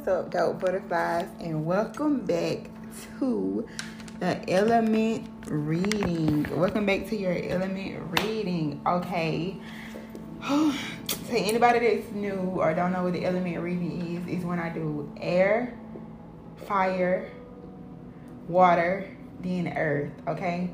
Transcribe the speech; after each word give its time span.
What's 0.00 0.08
up, 0.08 0.30
dope 0.30 0.60
butterflies, 0.60 1.26
and 1.40 1.66
welcome 1.66 2.24
back 2.24 2.70
to 3.18 3.68
the 4.18 4.50
element 4.50 5.28
reading. 5.46 6.46
Welcome 6.58 6.86
back 6.86 7.06
to 7.08 7.16
your 7.16 7.36
element 7.36 8.18
reading. 8.18 8.80
Okay. 8.86 9.58
to 10.48 11.36
anybody 11.36 11.80
that's 11.80 12.12
new 12.12 12.32
or 12.32 12.72
don't 12.72 12.94
know 12.94 13.02
what 13.02 13.12
the 13.12 13.26
element 13.26 13.60
reading 13.60 14.16
is, 14.26 14.38
is 14.38 14.42
when 14.42 14.58
I 14.58 14.70
do 14.70 15.12
air, 15.18 15.78
fire, 16.66 17.30
water, 18.48 19.06
then 19.40 19.68
earth. 19.76 20.12
Okay. 20.26 20.70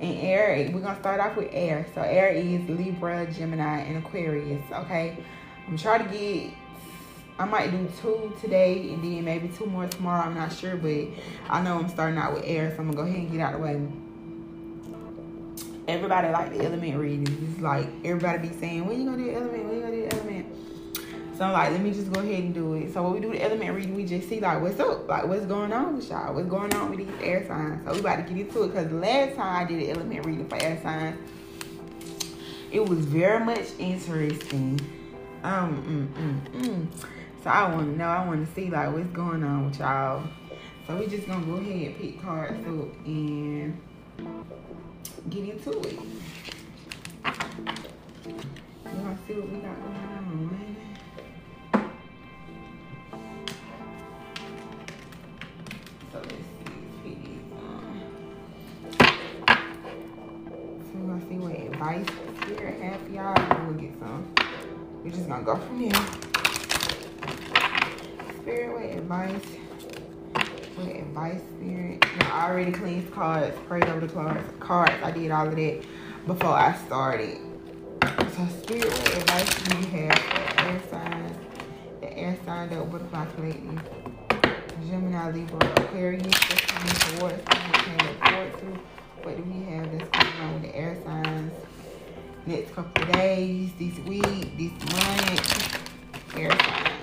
And 0.00 0.18
air, 0.18 0.70
we're 0.72 0.80
gonna 0.80 0.98
start 0.98 1.20
off 1.20 1.36
with 1.36 1.50
air. 1.52 1.84
So 1.94 2.00
air 2.00 2.30
is 2.30 2.66
Libra, 2.70 3.30
Gemini, 3.30 3.80
and 3.80 3.98
Aquarius. 3.98 4.62
Okay. 4.72 5.18
I'm 5.68 5.76
trying 5.76 6.08
to 6.08 6.16
get 6.16 6.54
I 7.38 7.44
might 7.44 7.70
do 7.70 7.88
two 8.00 8.32
today 8.40 8.90
and 8.90 9.04
then 9.04 9.24
maybe 9.24 9.48
two 9.48 9.66
more 9.66 9.86
tomorrow. 9.86 10.22
I'm 10.22 10.34
not 10.34 10.52
sure, 10.52 10.76
but 10.76 11.06
I 11.50 11.62
know 11.62 11.78
I'm 11.78 11.88
starting 11.88 12.18
out 12.18 12.32
with 12.34 12.44
air, 12.46 12.70
so 12.74 12.80
I'm 12.80 12.90
gonna 12.90 12.96
go 12.96 13.02
ahead 13.02 13.18
and 13.18 13.30
get 13.30 13.40
out 13.40 13.54
of 13.54 13.60
the 13.60 13.66
way. 13.66 13.88
Everybody 15.86 16.28
like 16.28 16.52
the 16.52 16.64
element 16.64 16.96
readings. 16.98 17.30
It's 17.50 17.60
like 17.60 17.88
everybody 18.04 18.48
be 18.48 18.54
saying, 18.54 18.86
when 18.86 18.98
you 18.98 19.04
gonna 19.04 19.18
do 19.18 19.24
the 19.24 19.34
element? 19.34 19.64
When 19.66 19.76
you 19.76 19.82
gonna 19.82 19.96
do 19.96 20.08
the 20.08 20.16
element? 20.16 20.46
So 21.36 21.44
I'm 21.44 21.52
like, 21.52 21.70
let 21.72 21.82
me 21.82 21.90
just 21.90 22.10
go 22.10 22.20
ahead 22.20 22.44
and 22.44 22.54
do 22.54 22.72
it. 22.74 22.94
So 22.94 23.02
when 23.02 23.12
we 23.12 23.20
do 23.20 23.30
the 23.30 23.42
element 23.42 23.74
reading, 23.74 23.94
we 23.94 24.06
just 24.06 24.26
see 24.26 24.40
like 24.40 24.62
what's 24.62 24.80
up, 24.80 25.06
like 25.06 25.26
what's 25.26 25.44
going 25.44 25.70
on 25.70 25.96
with 25.96 26.08
y'all, 26.08 26.34
what's 26.34 26.48
going 26.48 26.74
on 26.74 26.88
with 26.88 27.00
these 27.00 27.22
air 27.22 27.46
signs. 27.46 27.84
So 27.84 27.92
we 27.92 28.00
about 28.00 28.16
to 28.16 28.22
get 28.22 28.46
into 28.46 28.62
it 28.62 28.68
because 28.68 28.90
last 28.90 29.36
time 29.36 29.66
I 29.66 29.68
did 29.68 29.80
the 29.80 29.90
element 29.90 30.24
reading 30.24 30.48
for 30.48 30.56
air 30.56 30.80
signs, 30.82 31.18
it 32.72 32.80
was 32.80 33.00
very 33.00 33.44
much 33.44 33.66
interesting. 33.78 34.80
Um, 35.42 36.10
mm, 36.56 36.62
mm, 36.62 36.62
mm. 36.62 37.06
So 37.46 37.52
I 37.52 37.72
want 37.72 37.92
to 37.92 37.96
know, 37.96 38.08
I 38.08 38.26
want 38.26 38.44
to 38.44 38.54
see 38.54 38.68
like 38.70 38.92
what's 38.92 39.06
going 39.10 39.44
on 39.44 39.66
with 39.66 39.78
y'all. 39.78 40.24
So 40.84 40.96
we 40.96 41.06
just 41.06 41.28
gonna 41.28 41.46
go 41.46 41.52
ahead 41.58 41.86
and 41.86 41.96
pick 41.96 42.20
cards 42.20 42.66
up 42.66 43.06
and 43.06 43.80
get 45.30 45.50
into 45.50 45.78
it. 45.78 45.92
You 45.92 46.00
wanna 48.84 49.18
see 49.28 49.34
what 49.34 49.48
we 49.48 49.58
got 49.58 49.76
going 49.80 49.94
on? 49.94 50.76
So 56.10 56.18
let's 56.18 56.32
see, 57.04 57.38
So 60.90 60.98
we're 60.98 61.20
see 61.28 61.38
what 61.38 61.54
advice 61.54 62.06
spirit 62.42 62.82
have 62.82 63.08
y'all, 63.08 63.66
we'll 63.68 63.78
get 63.78 63.96
some. 64.00 64.34
We're 65.04 65.12
just 65.12 65.28
gonna 65.28 65.44
go 65.44 65.54
from 65.54 65.78
here 65.78 66.25
spirit 68.46 68.72
with 68.72 68.96
advice 68.96 69.42
with 70.78 70.86
advice 70.86 71.40
spirit. 71.58 72.04
You 72.04 72.26
i 72.30 72.48
already 72.48 72.70
cleaned 72.70 73.12
cards. 73.12 73.56
Prayed 73.66 73.86
over 73.86 74.06
the 74.06 74.12
cards. 74.12 74.48
Cards. 74.60 74.92
I 75.02 75.10
did 75.10 75.32
all 75.32 75.48
of 75.48 75.56
that 75.56 75.82
before 76.28 76.50
i 76.50 76.72
started. 76.86 77.38
So 78.04 78.46
spirit 78.62 78.84
with 78.84 79.16
advice 79.16 79.68
we 79.74 79.86
have 79.98 80.18
for 80.20 80.60
air 80.62 80.80
signs 80.88 81.36
the 82.00 82.16
air 82.16 82.38
sign 82.44 82.68
that 82.68 82.88
butterfly 82.92 83.26
collective 83.34 83.82
gemini 84.88 85.30
libra 85.32 85.58
aquarius 85.78 86.22
that's 86.22 86.66
coming 86.66 87.18
towards 87.18 87.42
can 87.48 88.06
look 88.06 88.18
forward 88.28 88.58
to 88.60 88.66
what 89.24 89.36
do 89.36 89.42
we 89.42 89.64
have 89.74 89.90
that's 89.90 90.08
going 90.10 90.40
on 90.42 90.54
with 90.54 90.62
the 90.62 90.76
air 90.76 90.96
signs 91.04 91.52
next 92.46 92.72
couple 92.76 93.02
of 93.02 93.12
days 93.12 93.70
this 93.76 93.98
week 94.06 94.56
this 94.56 94.92
month. 94.92 95.82
Air 96.36 96.50
signs 96.52 96.96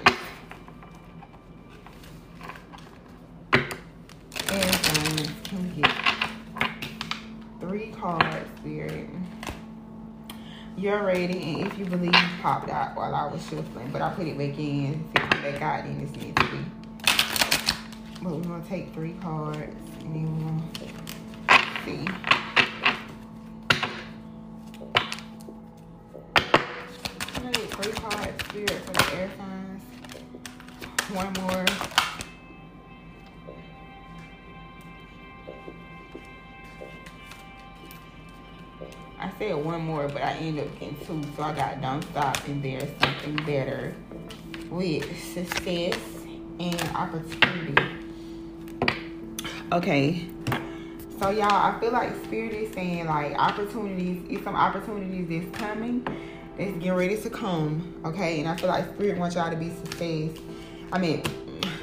cards, 8.03 8.49
Spirit. 8.59 9.07
You're 10.83 11.01
ready, 11.01 11.61
and 11.61 11.67
if 11.67 11.77
you 11.79 11.85
believe, 11.85 12.11
popped 12.41 12.69
out 12.69 12.97
while 12.97 13.15
I 13.15 13.25
was 13.31 13.41
shuffling, 13.43 13.89
but 13.93 14.01
I 14.01 14.09
put 14.09 14.27
it 14.27 14.37
back 14.37 14.59
in. 14.59 15.09
If 15.15 15.23
it 15.23 15.29
back 15.41 15.61
out, 15.61 15.85
then 15.85 16.01
it's 16.01 16.13
meant 16.21 16.35
to 16.35 16.43
be. 16.51 16.57
But 18.21 18.33
we're 18.33 18.41
gonna 18.41 18.65
take 18.67 18.93
three 18.93 19.15
cards, 19.21 19.77
and 20.01 20.13
then 20.13 20.25
we're 20.35 20.43
gonna 20.43 20.67
see. 21.85 22.05
Three 27.69 27.93
cards, 27.93 28.43
Spirit, 28.49 28.81
for 28.81 28.91
the 28.91 29.15
air 29.15 29.31
signs. 29.37 29.83
One 31.13 31.31
more. 31.47 32.02
One 39.51 39.81
more, 39.81 40.07
but 40.07 40.21
I 40.21 40.33
ended 40.33 40.65
up 40.65 40.79
getting 40.79 40.97
two. 41.05 41.21
So 41.35 41.43
I 41.43 41.53
got 41.53 41.81
Don't 41.81 42.01
Stop 42.03 42.47
and 42.47 42.63
There's 42.63 42.89
Something 43.01 43.35
Better 43.45 43.93
with 44.69 45.05
success 45.33 45.97
and 46.59 46.81
opportunity. 46.95 47.83
Okay. 49.71 50.25
So 51.19 51.29
y'all, 51.29 51.51
I 51.51 51.77
feel 51.79 51.91
like 51.91 52.15
Spirit 52.23 52.53
is 52.53 52.73
saying 52.73 53.05
like 53.05 53.35
opportunities, 53.37 54.23
it's 54.29 54.43
some 54.43 54.55
opportunities 54.55 55.27
that's 55.27 55.59
coming, 55.59 56.03
that's 56.57 56.71
getting 56.73 56.93
ready 56.93 57.17
to 57.21 57.29
come. 57.29 58.01
Okay. 58.05 58.39
And 58.39 58.47
I 58.47 58.55
feel 58.55 58.69
like 58.69 58.93
Spirit 58.95 59.17
wants 59.17 59.35
y'all 59.35 59.51
to 59.51 59.57
be 59.57 59.71
success. 59.71 60.31
I 60.91 60.99
mean, 60.99 61.21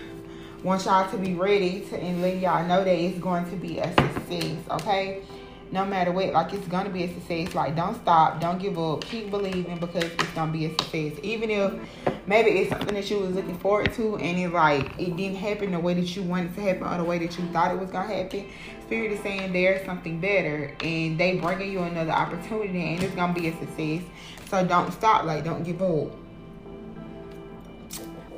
wants 0.62 0.86
y'all 0.86 1.10
to 1.10 1.16
be 1.18 1.34
ready 1.34 1.80
to 1.90 2.00
and 2.00 2.22
let 2.22 2.38
y'all 2.38 2.66
know 2.66 2.82
that 2.82 2.98
it's 2.98 3.18
going 3.18 3.50
to 3.50 3.56
be 3.56 3.78
a 3.78 3.88
success. 3.88 4.56
Okay 4.70 5.22
no 5.72 5.84
matter 5.84 6.10
what, 6.10 6.32
like 6.32 6.52
it's 6.52 6.66
gonna 6.66 6.90
be 6.90 7.04
a 7.04 7.14
success. 7.14 7.54
Like 7.54 7.76
don't 7.76 7.94
stop, 8.02 8.40
don't 8.40 8.58
give 8.58 8.78
up, 8.78 9.04
keep 9.04 9.30
believing 9.30 9.78
because 9.78 10.04
it's 10.04 10.30
gonna 10.32 10.52
be 10.52 10.66
a 10.66 10.70
success. 10.70 11.12
Even 11.22 11.50
if 11.50 11.72
maybe 12.26 12.50
it's 12.50 12.70
something 12.70 12.94
that 12.94 13.08
you 13.08 13.18
was 13.18 13.34
looking 13.34 13.58
forward 13.58 13.92
to 13.94 14.16
and 14.16 14.38
it 14.38 14.48
like 14.52 14.86
it 14.98 15.16
didn't 15.16 15.36
happen 15.36 15.72
the 15.72 15.78
way 15.78 15.94
that 15.94 16.16
you 16.16 16.22
wanted 16.22 16.54
to 16.56 16.60
happen 16.60 16.82
or 16.84 16.96
the 16.98 17.04
way 17.04 17.18
that 17.18 17.38
you 17.38 17.44
thought 17.48 17.72
it 17.72 17.78
was 17.78 17.90
gonna 17.90 18.12
happen. 18.12 18.46
Spirit 18.86 19.12
is 19.12 19.20
saying 19.20 19.52
there's 19.52 19.84
something 19.86 20.20
better 20.20 20.74
and 20.82 21.18
they 21.18 21.38
bringing 21.38 21.70
you 21.72 21.80
another 21.80 22.10
opportunity 22.10 22.94
and 22.94 23.02
it's 23.02 23.14
gonna 23.14 23.32
be 23.32 23.48
a 23.48 23.56
success. 23.58 24.02
So 24.48 24.66
don't 24.66 24.90
stop, 24.92 25.24
like 25.24 25.44
don't 25.44 25.62
give 25.62 25.80
up. 25.80 26.12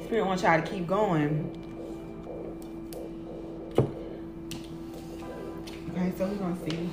Spirit 0.04 0.26
wants 0.26 0.42
y'all 0.42 0.60
to 0.60 0.70
keep 0.70 0.86
going. 0.86 1.58
Okay, 5.94 6.12
so 6.16 6.26
we're 6.26 6.34
gonna 6.36 6.56
see 6.68 6.88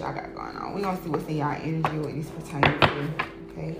y'all 0.00 0.12
got 0.12 0.34
going 0.34 0.56
on. 0.56 0.74
We're 0.74 0.82
gonna 0.82 1.02
see 1.02 1.08
what's 1.08 1.26
in 1.28 1.36
y'all 1.38 1.52
energy, 1.52 1.98
what 1.98 2.14
this 2.14 2.30
pertains 2.30 2.80
to. 2.80 3.26
Okay. 3.50 3.76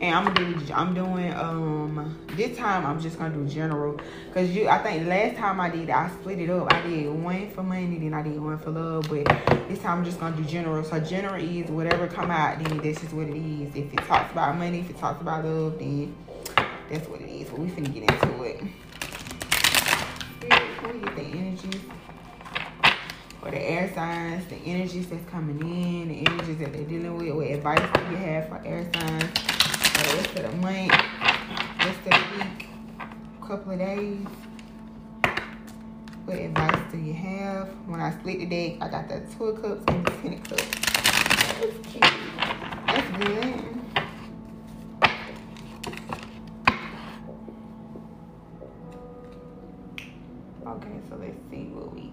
And 0.00 0.14
I'm 0.14 0.32
gonna 0.32 0.54
do 0.54 0.72
I'm 0.72 0.94
doing 0.94 1.34
um 1.34 2.18
this 2.34 2.56
time 2.56 2.86
I'm 2.86 3.00
just 3.00 3.18
gonna 3.18 3.34
do 3.34 3.46
general. 3.46 4.00
Cause 4.32 4.48
you 4.50 4.68
I 4.68 4.78
think 4.78 5.06
last 5.06 5.36
time 5.36 5.60
I 5.60 5.68
did 5.68 5.90
I 5.90 6.08
split 6.08 6.38
it 6.38 6.48
up. 6.48 6.72
I 6.72 6.80
did 6.82 7.10
one 7.10 7.50
for 7.50 7.62
money, 7.62 7.98
then 7.98 8.14
I 8.14 8.22
did 8.22 8.40
one 8.40 8.58
for 8.58 8.70
love, 8.70 9.08
but 9.10 9.26
this 9.68 9.80
time 9.80 9.98
I'm 9.98 10.04
just 10.04 10.18
gonna 10.18 10.36
do 10.36 10.44
general. 10.44 10.82
So 10.84 10.98
general 11.00 11.42
is 11.42 11.70
whatever 11.70 12.06
come 12.06 12.30
out, 12.30 12.62
then 12.62 12.78
this 12.78 13.02
is 13.02 13.12
what 13.12 13.28
it 13.28 13.36
is. 13.36 13.76
If 13.76 13.92
it 13.92 13.98
talks 14.06 14.32
about 14.32 14.56
money, 14.56 14.80
if 14.80 14.88
it 14.88 14.98
talks 14.98 15.20
about 15.20 15.44
love, 15.44 15.78
then 15.78 16.16
that's 16.88 17.06
what 17.06 17.20
it 17.20 17.28
is. 17.28 17.50
But 17.50 17.58
we 17.58 17.68
finna 17.68 17.92
get 17.92 18.10
into 18.10 18.42
it. 18.44 18.62
Spirit, 20.38 20.94
we 20.94 21.00
get 21.00 21.16
the 21.16 21.22
energy 21.22 21.80
or 23.42 23.50
the 23.50 23.58
air 23.58 23.90
signs, 23.94 24.46
the 24.48 24.56
energies 24.56 25.08
that's 25.08 25.28
coming 25.30 25.58
in, 25.60 26.08
the 26.08 26.30
energies 26.30 26.58
that 26.58 26.72
they're 26.72 26.84
dealing 26.84 27.16
with, 27.16 27.34
what 27.34 27.46
advice 27.46 27.88
do 27.94 28.00
you 28.10 28.16
have 28.16 28.48
for 28.48 28.60
air 28.64 28.84
signs 28.94 29.24
for 29.24 30.08
the 30.08 30.16
rest 30.16 30.36
of 30.36 30.50
the 30.50 30.56
month, 30.58 30.92
rest 31.78 31.98
of 31.98 32.04
the 32.04 32.10
week, 32.36 32.68
couple 33.40 33.72
of 33.72 33.78
days. 33.78 34.26
What 36.24 36.38
advice 36.38 36.92
do 36.92 36.98
you 36.98 37.14
have? 37.14 37.68
When 37.86 38.00
I 38.00 38.12
split 38.12 38.38
the 38.38 38.46
deck, 38.46 38.76
I 38.80 38.88
got 38.88 39.08
the 39.08 39.20
two 39.36 39.44
of 39.46 39.62
cups 39.62 39.82
and 39.88 40.06
the 40.06 40.10
ten 40.10 40.34
of 40.34 40.42
cups. 40.44 40.64
That's 41.58 41.78
cute. 41.88 42.04
That's 42.86 43.10
good. 43.18 43.64
Okay, 50.66 51.00
so 51.08 51.16
let's 51.16 51.36
see 51.50 51.64
what 51.72 51.92
we 51.92 52.12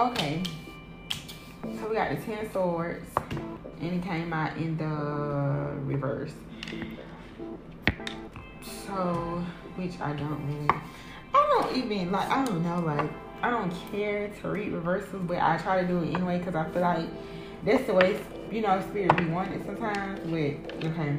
Okay. 0.00 0.42
So 1.62 1.88
we 1.90 1.94
got 1.94 2.08
the 2.08 2.16
Ten 2.24 2.50
Swords. 2.52 3.06
And 3.82 4.02
it 4.02 4.02
came 4.02 4.32
out 4.32 4.56
in 4.56 4.78
the 4.78 4.86
reverse. 5.84 6.32
So, 8.86 9.44
which 9.76 10.00
I 10.00 10.14
don't 10.14 10.46
really, 10.46 10.80
I 11.34 11.60
don't 11.60 11.76
even, 11.76 12.10
like, 12.10 12.30
I 12.30 12.46
don't 12.46 12.62
know, 12.62 12.80
like, 12.80 13.10
I 13.42 13.50
don't 13.50 13.70
care 13.92 14.30
to 14.40 14.48
read 14.48 14.72
reversals, 14.72 15.22
but 15.26 15.36
I 15.36 15.58
try 15.58 15.82
to 15.82 15.86
do 15.86 16.02
it 16.02 16.14
anyway 16.14 16.38
because 16.38 16.54
I 16.54 16.70
feel 16.70 16.80
like 16.80 17.06
that's 17.66 17.86
the 17.86 17.92
way, 17.92 18.18
you 18.50 18.62
know, 18.62 18.80
spirit 18.88 19.14
be 19.18 19.26
wanted 19.26 19.66
sometimes 19.66 20.20
with, 20.30 20.56
okay. 20.82 21.18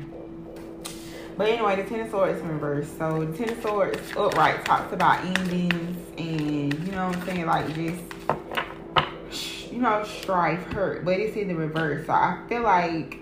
But 1.38 1.50
anyway, 1.50 1.76
the 1.76 1.84
Ten 1.88 2.00
of 2.00 2.10
Swords 2.10 2.42
in 2.42 2.48
reverse. 2.48 2.88
So 2.98 3.26
the 3.26 3.38
Ten 3.38 3.50
of 3.56 3.62
Swords 3.62 4.12
upright 4.18 4.66
talks 4.66 4.92
about 4.92 5.24
endings 5.24 5.98
and, 6.18 6.74
you 6.88 6.92
know 6.94 7.10
what 7.10 7.18
I'm 7.18 7.26
saying, 7.28 7.46
like 7.46 7.76
just 7.76 8.02
you 9.82 9.88
know, 9.88 10.04
strife, 10.04 10.62
hurt, 10.74 11.04
but 11.04 11.20
it's 11.20 11.36
in 11.36 11.48
the 11.48 11.56
reverse. 11.56 12.06
So 12.06 12.14
I 12.14 12.40
feel 12.48 12.62
like 12.62 13.18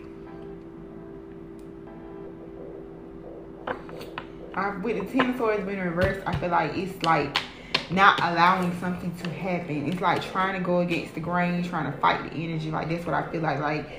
I, 4.54 4.76
with 4.80 5.00
the 5.00 5.18
ten 5.18 5.30
of 5.30 5.38
swords 5.38 5.64
being 5.64 5.80
reversed, 5.80 6.20
I 6.28 6.36
feel 6.36 6.50
like 6.50 6.76
it's 6.76 7.02
like 7.04 7.40
not 7.90 8.20
allowing 8.20 8.78
something 8.82 9.16
to 9.24 9.30
happen. 9.30 9.88
It's 9.88 10.02
like 10.02 10.22
trying 10.22 10.60
to 10.60 10.60
go 10.60 10.80
against 10.80 11.14
the 11.14 11.22
grain, 11.22 11.64
trying 11.64 11.90
to 11.90 11.98
fight 12.00 12.30
the 12.30 12.36
energy. 12.36 12.72
Like 12.72 12.90
that's 12.90 13.06
what 13.06 13.16
I 13.16 13.32
feel 13.32 13.40
like. 13.40 13.60
Like 13.62 13.90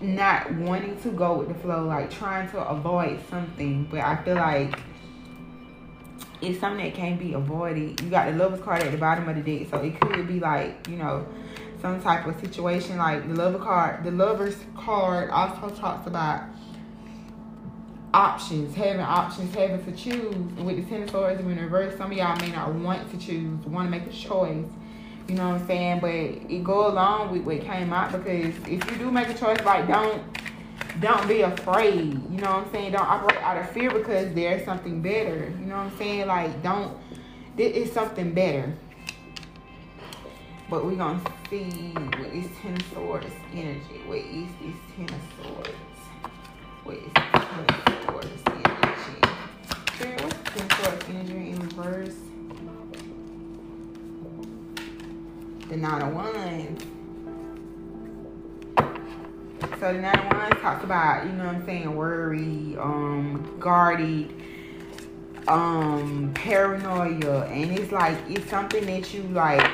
not 0.00 0.50
wanting 0.54 0.98
to 1.02 1.10
go 1.10 1.40
with 1.40 1.48
the 1.48 1.54
flow, 1.54 1.84
like 1.84 2.10
trying 2.10 2.50
to 2.52 2.58
avoid 2.70 3.20
something. 3.28 3.86
But 3.90 4.00
I 4.00 4.16
feel 4.24 4.36
like 4.36 4.80
it's 6.40 6.58
something 6.58 6.82
that 6.82 6.94
can't 6.94 7.18
be 7.18 7.34
avoided. 7.34 8.00
You 8.00 8.08
got 8.08 8.30
the 8.30 8.38
lovers 8.38 8.62
card 8.62 8.82
at 8.82 8.92
the 8.92 8.96
bottom 8.96 9.28
of 9.28 9.36
the 9.36 9.58
deck, 9.58 9.68
so 9.70 9.76
it 9.76 10.00
could 10.00 10.26
be 10.26 10.40
like, 10.40 10.88
you 10.88 10.96
know, 10.96 11.26
some 11.80 12.00
type 12.00 12.26
of 12.26 12.38
situation. 12.40 12.98
Like 12.98 13.26
the 13.28 13.34
lover 13.34 13.58
card, 13.58 14.04
the 14.04 14.10
lovers 14.10 14.56
card 14.76 15.30
also 15.30 15.70
talks 15.70 16.06
about 16.06 16.44
options, 18.12 18.74
having 18.74 19.00
options, 19.00 19.54
having 19.54 19.84
to 19.84 19.92
choose. 19.92 20.34
with 20.62 20.76
the 20.76 20.82
ten 20.82 21.02
of 21.02 21.10
swords 21.10 21.40
in 21.40 21.46
reverse, 21.46 21.96
some 21.96 22.10
of 22.10 22.16
y'all 22.16 22.36
may 22.36 22.50
not 22.50 22.74
want 22.74 23.10
to 23.10 23.18
choose, 23.18 23.58
want 23.66 23.86
to 23.86 23.90
make 23.90 24.06
a 24.06 24.16
choice. 24.16 24.66
You 25.28 25.36
know 25.36 25.50
what 25.50 25.60
I'm 25.60 25.66
saying? 25.66 26.00
But 26.00 26.10
it 26.10 26.64
go 26.64 26.88
along 26.88 27.32
with 27.32 27.42
what 27.42 27.60
came 27.60 27.92
out 27.92 28.10
because 28.12 28.54
if 28.66 28.90
you 28.90 28.96
do 28.98 29.10
make 29.10 29.28
a 29.28 29.34
choice, 29.34 29.60
like 29.64 29.86
don't 29.86 30.22
don't 30.98 31.28
be 31.28 31.42
afraid. 31.42 32.14
You 32.30 32.40
know 32.40 32.50
what 32.50 32.66
I'm 32.66 32.72
saying? 32.72 32.92
Don't 32.92 33.06
operate 33.06 33.40
out 33.42 33.56
of 33.56 33.70
fear 33.70 33.90
because 33.90 34.34
there's 34.34 34.64
something 34.64 35.00
better. 35.00 35.52
You 35.60 35.66
know 35.66 35.76
what 35.76 35.92
I'm 35.92 35.98
saying? 35.98 36.26
Like 36.26 36.62
don't. 36.62 36.96
This 37.56 37.76
is 37.76 37.92
something 37.92 38.32
better. 38.32 38.72
But 40.70 40.84
we're 40.84 40.94
gonna 40.94 41.20
see 41.50 41.64
what 41.64 42.28
is 42.28 42.46
Ten 42.62 42.74
of 42.74 42.82
Swords 42.92 43.26
energy. 43.52 44.02
What 44.06 44.18
is 44.18 44.48
this 44.62 44.76
Ten 44.94 45.06
of 45.06 45.20
Swords? 45.42 45.70
What 46.84 46.96
is 46.96 47.12
Ten 47.12 47.34
of 47.34 48.04
Swords 48.04 48.42
energy? 48.46 49.18
Spirit, 49.96 50.22
what's 50.22 50.38
Ten 50.54 50.66
of 50.66 50.72
Swords 50.72 51.04
energy 51.08 51.50
in 51.50 51.58
reverse? 51.58 52.14
The 55.68 55.76
Nine 55.76 56.02
of 56.02 56.14
Wands. 56.14 56.84
So 59.80 59.92
the 59.92 60.00
Nine 60.00 60.18
of 60.20 60.32
Wands 60.36 60.60
talks 60.60 60.84
about, 60.84 61.26
you 61.26 61.32
know 61.32 61.46
what 61.46 61.56
I'm 61.56 61.66
saying, 61.66 61.96
worry, 61.96 62.76
um, 62.78 63.56
guarded, 63.58 64.32
um, 65.48 66.30
paranoia. 66.32 67.46
And 67.46 67.76
it's 67.76 67.90
like, 67.90 68.16
it's 68.28 68.48
something 68.48 68.86
that 68.86 69.12
you 69.12 69.24
like 69.24 69.68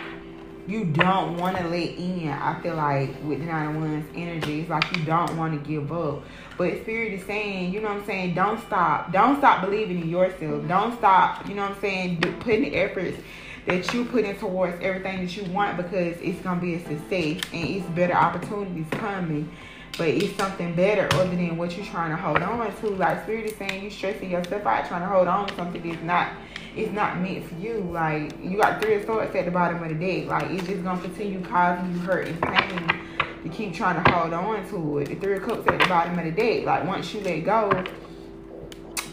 you 0.66 0.84
don't 0.84 1.36
want 1.36 1.56
to 1.56 1.64
let 1.64 1.90
in. 1.90 2.28
I 2.28 2.60
feel 2.60 2.74
like 2.74 3.10
with 3.24 3.40
the 3.40 3.46
nine 3.46 3.68
of 3.68 3.76
wands 3.76 4.08
energy, 4.16 4.60
it's 4.60 4.70
like 4.70 4.96
you 4.96 5.04
don't 5.04 5.36
want 5.36 5.52
to 5.52 5.68
give 5.68 5.92
up. 5.92 6.22
But 6.58 6.80
spirit 6.82 7.12
is 7.12 7.24
saying, 7.24 7.72
you 7.72 7.80
know 7.80 7.88
what 7.88 7.98
I'm 7.98 8.06
saying, 8.06 8.34
don't 8.34 8.60
stop. 8.66 9.12
Don't 9.12 9.38
stop 9.38 9.64
believing 9.64 10.00
in 10.02 10.08
yourself. 10.08 10.66
Don't 10.66 10.96
stop, 10.98 11.48
you 11.48 11.54
know 11.54 11.62
what 11.62 11.72
I'm 11.72 11.80
saying, 11.80 12.20
putting 12.40 12.62
the 12.62 12.76
efforts 12.76 13.18
that 13.66 13.92
you 13.92 14.04
put 14.04 14.24
in 14.24 14.36
towards 14.36 14.80
everything 14.80 15.24
that 15.24 15.36
you 15.36 15.44
want 15.52 15.76
because 15.76 16.16
it's 16.20 16.40
gonna 16.40 16.60
be 16.60 16.74
a 16.74 16.80
success 16.80 17.42
and 17.52 17.68
it's 17.68 17.86
better 17.90 18.14
opportunities 18.14 18.86
coming. 18.92 19.50
But 19.98 20.08
it's 20.08 20.36
something 20.36 20.74
better 20.74 21.08
other 21.14 21.34
than 21.34 21.56
what 21.56 21.76
you're 21.76 21.86
trying 21.86 22.10
to 22.10 22.16
hold 22.16 22.42
on 22.42 22.74
to. 22.80 22.88
Like 22.90 23.22
spirit 23.22 23.46
is 23.46 23.56
saying 23.56 23.82
you're 23.82 23.90
stressing 23.90 24.30
yourself 24.30 24.66
out 24.66 24.86
trying 24.86 25.00
to 25.02 25.08
hold 25.08 25.26
on 25.26 25.48
to 25.48 25.54
something 25.56 25.82
that's 25.88 26.02
not 26.02 26.32
it's 26.76 26.92
not 26.92 27.20
meant 27.20 27.44
for 27.46 27.54
you. 27.56 27.88
Like 27.90 28.32
you 28.42 28.58
got 28.58 28.82
three 28.82 28.94
of 28.94 29.04
swords 29.06 29.34
at 29.34 29.44
the 29.46 29.50
bottom 29.50 29.82
of 29.82 29.88
the 29.88 29.94
deck. 29.94 30.28
Like 30.28 30.50
it's 30.50 30.66
just 30.66 30.84
gonna 30.84 31.00
continue 31.00 31.40
causing 31.42 31.92
you 31.92 31.98
hurt 32.00 32.28
and 32.28 32.42
pain 32.42 33.00
to 33.42 33.48
keep 33.48 33.74
trying 33.74 34.02
to 34.02 34.10
hold 34.10 34.32
on 34.32 34.68
to 34.68 34.98
it. 34.98 35.08
The 35.08 35.14
three 35.14 35.36
of 35.36 35.42
cups 35.42 35.66
at 35.66 35.80
the 35.80 35.86
bottom 35.86 36.18
of 36.18 36.24
the 36.24 36.30
deck. 36.30 36.64
Like 36.64 36.84
once 36.86 37.12
you 37.14 37.20
let 37.20 37.44
go, 37.44 37.84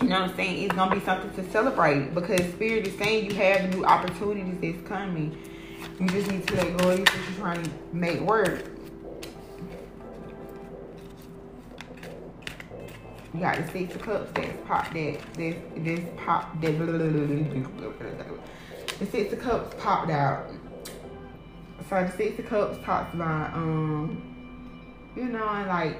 you 0.01 0.09
know 0.09 0.21
what 0.21 0.31
I'm 0.31 0.35
saying? 0.35 0.63
It's 0.63 0.75
gonna 0.75 0.93
be 0.93 1.01
something 1.01 1.31
to 1.41 1.51
celebrate 1.51 2.13
because 2.13 2.41
spirit 2.53 2.85
is 2.85 2.97
saying 2.97 3.25
you 3.25 3.33
have 3.35 3.73
new 3.73 3.85
opportunities 3.85 4.57
that's 4.59 4.87
coming. 4.87 5.37
You 5.99 6.07
just 6.07 6.29
need 6.29 6.45
to 6.47 6.55
let 6.55 6.77
go 6.77 6.89
of 6.89 6.99
what 6.99 7.13
you're 7.13 7.37
trying 7.37 7.63
to 7.63 7.69
make 7.93 8.19
work. 8.19 8.72
You 13.33 13.39
got 13.39 13.57
the 13.57 13.71
six 13.71 13.95
of 13.95 14.01
cups 14.01 14.31
that's 14.33 14.67
popped 14.67 14.93
that 14.93 15.17
this 15.33 15.55
this 15.77 15.99
pop 16.17 16.61
that 16.61 16.77
the 18.99 19.05
six 19.07 19.33
of 19.33 19.39
cups 19.39 19.75
popped 19.81 20.11
out. 20.11 20.49
So 21.89 22.03
the 22.03 22.11
six 22.15 22.37
of 22.39 22.45
cups 22.45 22.77
talks 22.85 23.13
about 23.13 23.53
um 23.53 24.21
you 25.15 25.25
know 25.25 25.47
and 25.47 25.67
like 25.67 25.97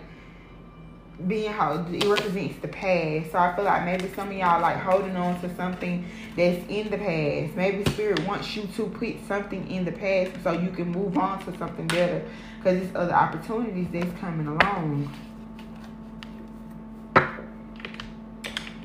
being 1.28 1.52
how 1.52 1.74
it 1.74 2.06
represents 2.06 2.60
the 2.62 2.68
past. 2.68 3.32
So 3.32 3.38
I 3.38 3.56
feel 3.56 3.66
like 3.66 3.86
maybe 3.86 4.14
some 4.14 4.30
of 4.30 4.34
y'all 4.34 4.62
like 4.62 4.78
holding 4.78 5.16
on 5.16 5.40
to 5.42 5.56
something 5.56 6.06
that's 6.36 6.64
in 6.70 6.90
the 6.90 6.98
past. 6.98 7.56
Maybe 7.56 7.90
spirit 7.92 8.26
wants 8.28 8.56
you 8.56 8.68
to 8.76 8.86
put 8.88 9.16
something 9.28 9.70
in 9.70 9.86
the 9.86 9.92
past 9.92 10.32
so 10.44 10.52
you 10.52 10.70
can 10.70 10.92
move 10.92 11.18
on 11.18 11.44
to 11.46 11.58
something 11.58 11.88
better 11.88 12.24
because 12.58 12.80
there's 12.80 12.96
other 12.96 13.14
opportunities 13.14 13.88
that's 13.92 14.20
coming 14.20 14.48
along. 14.48 15.12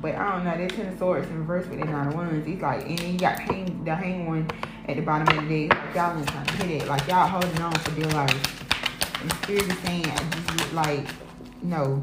But 0.01 0.15
I 0.15 0.31
don't 0.31 0.45
know, 0.45 0.57
that 0.57 0.69
Ten 0.69 0.93
of 0.93 0.97
Swords 0.97 1.27
in 1.27 1.39
reverse 1.39 1.67
with 1.67 1.79
that 1.79 1.89
Nine 1.89 2.07
of 2.07 2.15
Wands. 2.15 2.47
He's 2.47 2.61
like, 2.61 2.85
and 2.87 2.97
then 2.97 3.13
you 3.13 3.19
got 3.19 3.37
hang, 3.39 3.83
the 3.83 3.95
hang 3.95 4.27
one 4.27 4.49
at 4.87 4.95
the 4.95 5.01
bottom 5.01 5.27
of 5.37 5.43
the 5.43 5.49
day. 5.49 5.67
Like, 5.67 5.95
y'all 5.95 6.17
ain't 6.17 6.27
trying 6.27 6.45
to 6.45 6.53
hit 6.53 6.81
it. 6.81 6.87
Like, 6.87 7.07
y'all 7.07 7.27
holding 7.27 7.61
on 7.61 7.73
for 7.73 7.91
dear 7.95 8.09
life. 8.11 9.21
And 9.21 9.33
Spirit 9.33 9.67
is 9.67 9.77
saying, 9.79 10.03
just 10.03 10.73
like, 10.73 11.05
no. 11.61 12.01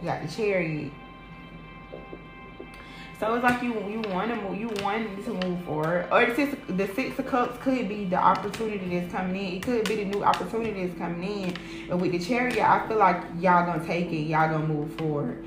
You 0.00 0.04
got 0.04 0.26
the 0.26 0.28
chariot. 0.28 0.92
So 3.18 3.34
it's 3.34 3.42
like 3.42 3.62
you 3.64 3.74
you 3.88 4.00
want 4.12 4.30
to 4.30 4.36
move, 4.36 4.60
you 4.60 4.68
want 4.84 5.24
to 5.24 5.32
move 5.32 5.64
forward, 5.64 6.06
or 6.12 6.24
the 6.24 6.34
six 6.36 6.56
the 6.68 6.86
six 6.94 7.18
of 7.18 7.26
cups 7.26 7.58
could 7.60 7.88
be 7.88 8.04
the 8.04 8.16
opportunity 8.16 9.00
that's 9.00 9.12
coming 9.12 9.34
in. 9.34 9.56
It 9.56 9.62
could 9.62 9.88
be 9.88 9.96
the 9.96 10.04
new 10.04 10.22
opportunity 10.22 10.86
that's 10.86 10.96
coming 10.98 11.42
in. 11.42 11.56
But 11.88 11.96
with 11.96 12.12
the 12.12 12.20
chariot, 12.20 12.64
I 12.64 12.86
feel 12.86 12.98
like 12.98 13.20
y'all 13.40 13.66
gonna 13.66 13.84
take 13.84 14.12
it. 14.12 14.28
Y'all 14.28 14.48
gonna 14.48 14.68
move 14.68 14.92
forward. 14.94 15.44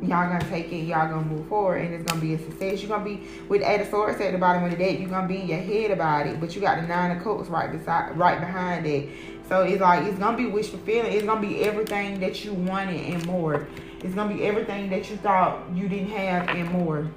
Y'all 0.00 0.26
gonna 0.26 0.40
take 0.48 0.72
it. 0.72 0.84
Y'all 0.84 1.08
gonna 1.08 1.26
move 1.26 1.46
forward, 1.48 1.82
and 1.84 1.94
it's 1.94 2.10
gonna 2.10 2.20
be 2.22 2.32
a 2.32 2.38
success. 2.38 2.80
You're 2.80 2.88
gonna 2.88 3.04
be 3.04 3.28
with 3.50 3.60
eight 3.62 3.82
of 3.82 3.88
swords 3.88 4.18
at 4.22 4.32
the 4.32 4.38
bottom 4.38 4.64
of 4.64 4.70
the 4.70 4.78
deck. 4.78 4.98
You're 4.98 5.10
gonna 5.10 5.28
be 5.28 5.42
in 5.42 5.48
your 5.48 5.60
head 5.60 5.90
about 5.90 6.26
it, 6.26 6.40
but 6.40 6.54
you 6.54 6.62
got 6.62 6.80
the 6.80 6.86
nine 6.86 7.14
of 7.14 7.22
cups 7.22 7.50
right 7.50 7.70
beside, 7.70 8.16
right 8.16 8.40
behind 8.40 8.86
it. 8.86 9.10
So 9.50 9.64
it's 9.64 9.82
like 9.82 10.04
it's 10.04 10.18
gonna 10.18 10.36
be 10.36 10.46
wish 10.46 10.70
fulfilling. 10.70 11.12
It's 11.12 11.26
gonna 11.26 11.46
be 11.46 11.62
everything 11.62 12.20
that 12.20 12.42
you 12.42 12.54
wanted 12.54 13.00
and 13.04 13.26
more. 13.26 13.68
It's 14.02 14.14
gonna 14.14 14.34
be 14.34 14.44
everything 14.44 14.90
that 14.90 15.08
you 15.10 15.16
thought 15.16 15.62
you 15.74 15.88
didn't 15.88 16.10
have 16.10 16.48
and 16.48 16.70
more. 16.70 17.08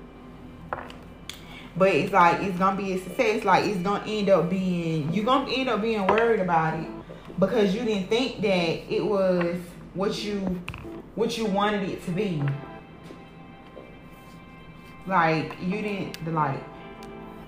But 1.78 1.90
it's 1.90 2.14
like 2.14 2.42
it's 2.42 2.58
gonna 2.58 2.78
be 2.78 2.94
a 2.94 3.04
success. 3.04 3.44
Like 3.44 3.66
it's 3.66 3.80
gonna 3.82 4.06
end 4.06 4.30
up 4.30 4.50
being 4.50 5.14
you're 5.14 5.26
gonna 5.26 5.52
end 5.52 5.70
up 5.70 5.82
being 5.82 6.06
worried 6.08 6.40
about 6.40 6.80
it 6.80 6.88
because 7.40 7.74
you 7.76 7.84
didn't 7.84 8.08
think 8.08 8.42
that 8.42 8.94
it 8.94 9.06
was 9.06 9.58
what 9.94 10.24
you 10.24 10.40
what 11.16 11.38
you 11.38 11.46
wanted 11.46 11.90
it 11.90 12.06
to 12.06 12.12
be. 12.12 12.42
Like 15.08 15.56
you 15.62 15.82
didn't 15.82 16.34
like 16.34 16.64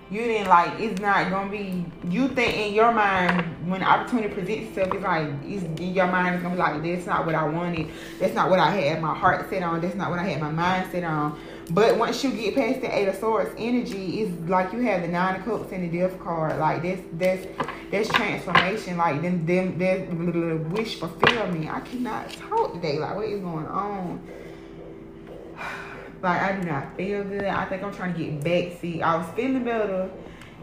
you 0.09 0.21
didn't 0.21 0.47
like 0.47 0.79
it's 0.79 1.01
not 1.01 1.29
gonna 1.29 1.49
be 1.49 1.85
you 2.09 2.29
think 2.29 2.55
in 2.55 2.73
your 2.73 2.91
mind 2.91 3.41
when 3.69 3.83
opportunity 3.83 4.33
presents 4.33 4.69
itself 4.69 4.93
it's 4.93 5.03
like 5.03 5.27
it's 5.43 5.63
in 5.81 5.93
your 5.93 6.07
mind 6.07 6.35
it's 6.35 6.43
gonna 6.43 6.55
be 6.55 6.59
like 6.59 6.81
that's 6.81 7.05
not 7.05 7.25
what 7.25 7.35
I 7.35 7.43
wanted. 7.43 7.89
That's 8.19 8.33
not 8.33 8.49
what 8.49 8.59
I 8.59 8.71
had 8.71 9.01
my 9.01 9.13
heart 9.13 9.49
set 9.49 9.63
on. 9.63 9.81
That's 9.81 9.95
not 9.95 10.09
what 10.09 10.19
I 10.19 10.23
had 10.23 10.39
my 10.39 10.51
mind 10.51 10.91
set 10.91 11.03
on. 11.03 11.37
But 11.69 11.97
once 11.97 12.23
you 12.23 12.31
get 12.31 12.55
past 12.55 12.79
the 12.79 12.97
eight 12.97 13.09
of 13.09 13.15
swords 13.15 13.53
energy 13.57 14.21
it's 14.21 14.49
like 14.49 14.71
you 14.71 14.79
have 14.81 15.01
the 15.01 15.09
nine 15.09 15.39
of 15.39 15.45
cups 15.45 15.73
and 15.73 15.83
the 15.91 15.97
death 15.97 16.17
card. 16.19 16.57
Like 16.57 16.83
that's 16.83 17.01
that's 17.13 17.45
that's 17.91 18.09
transformation. 18.09 18.97
Like 18.97 19.21
then 19.21 19.45
them 19.45 19.77
there's 19.77 20.61
wish 20.71 20.95
fulfillment. 20.95 21.69
I 21.69 21.81
cannot 21.81 22.29
talk 22.31 22.73
today. 22.73 22.97
Like 22.99 23.15
what 23.15 23.25
is 23.27 23.41
going 23.41 23.67
on 23.67 24.21
like 26.21 26.41
I 26.41 26.59
do 26.59 26.67
not 26.67 26.95
feel 26.97 27.23
good. 27.23 27.45
I 27.45 27.65
think 27.65 27.83
I'm 27.83 27.93
trying 27.93 28.13
to 28.13 28.19
get 28.19 28.43
back. 28.43 28.79
See, 28.81 29.01
I 29.01 29.15
was 29.17 29.27
feeling 29.35 29.63
better. 29.63 30.09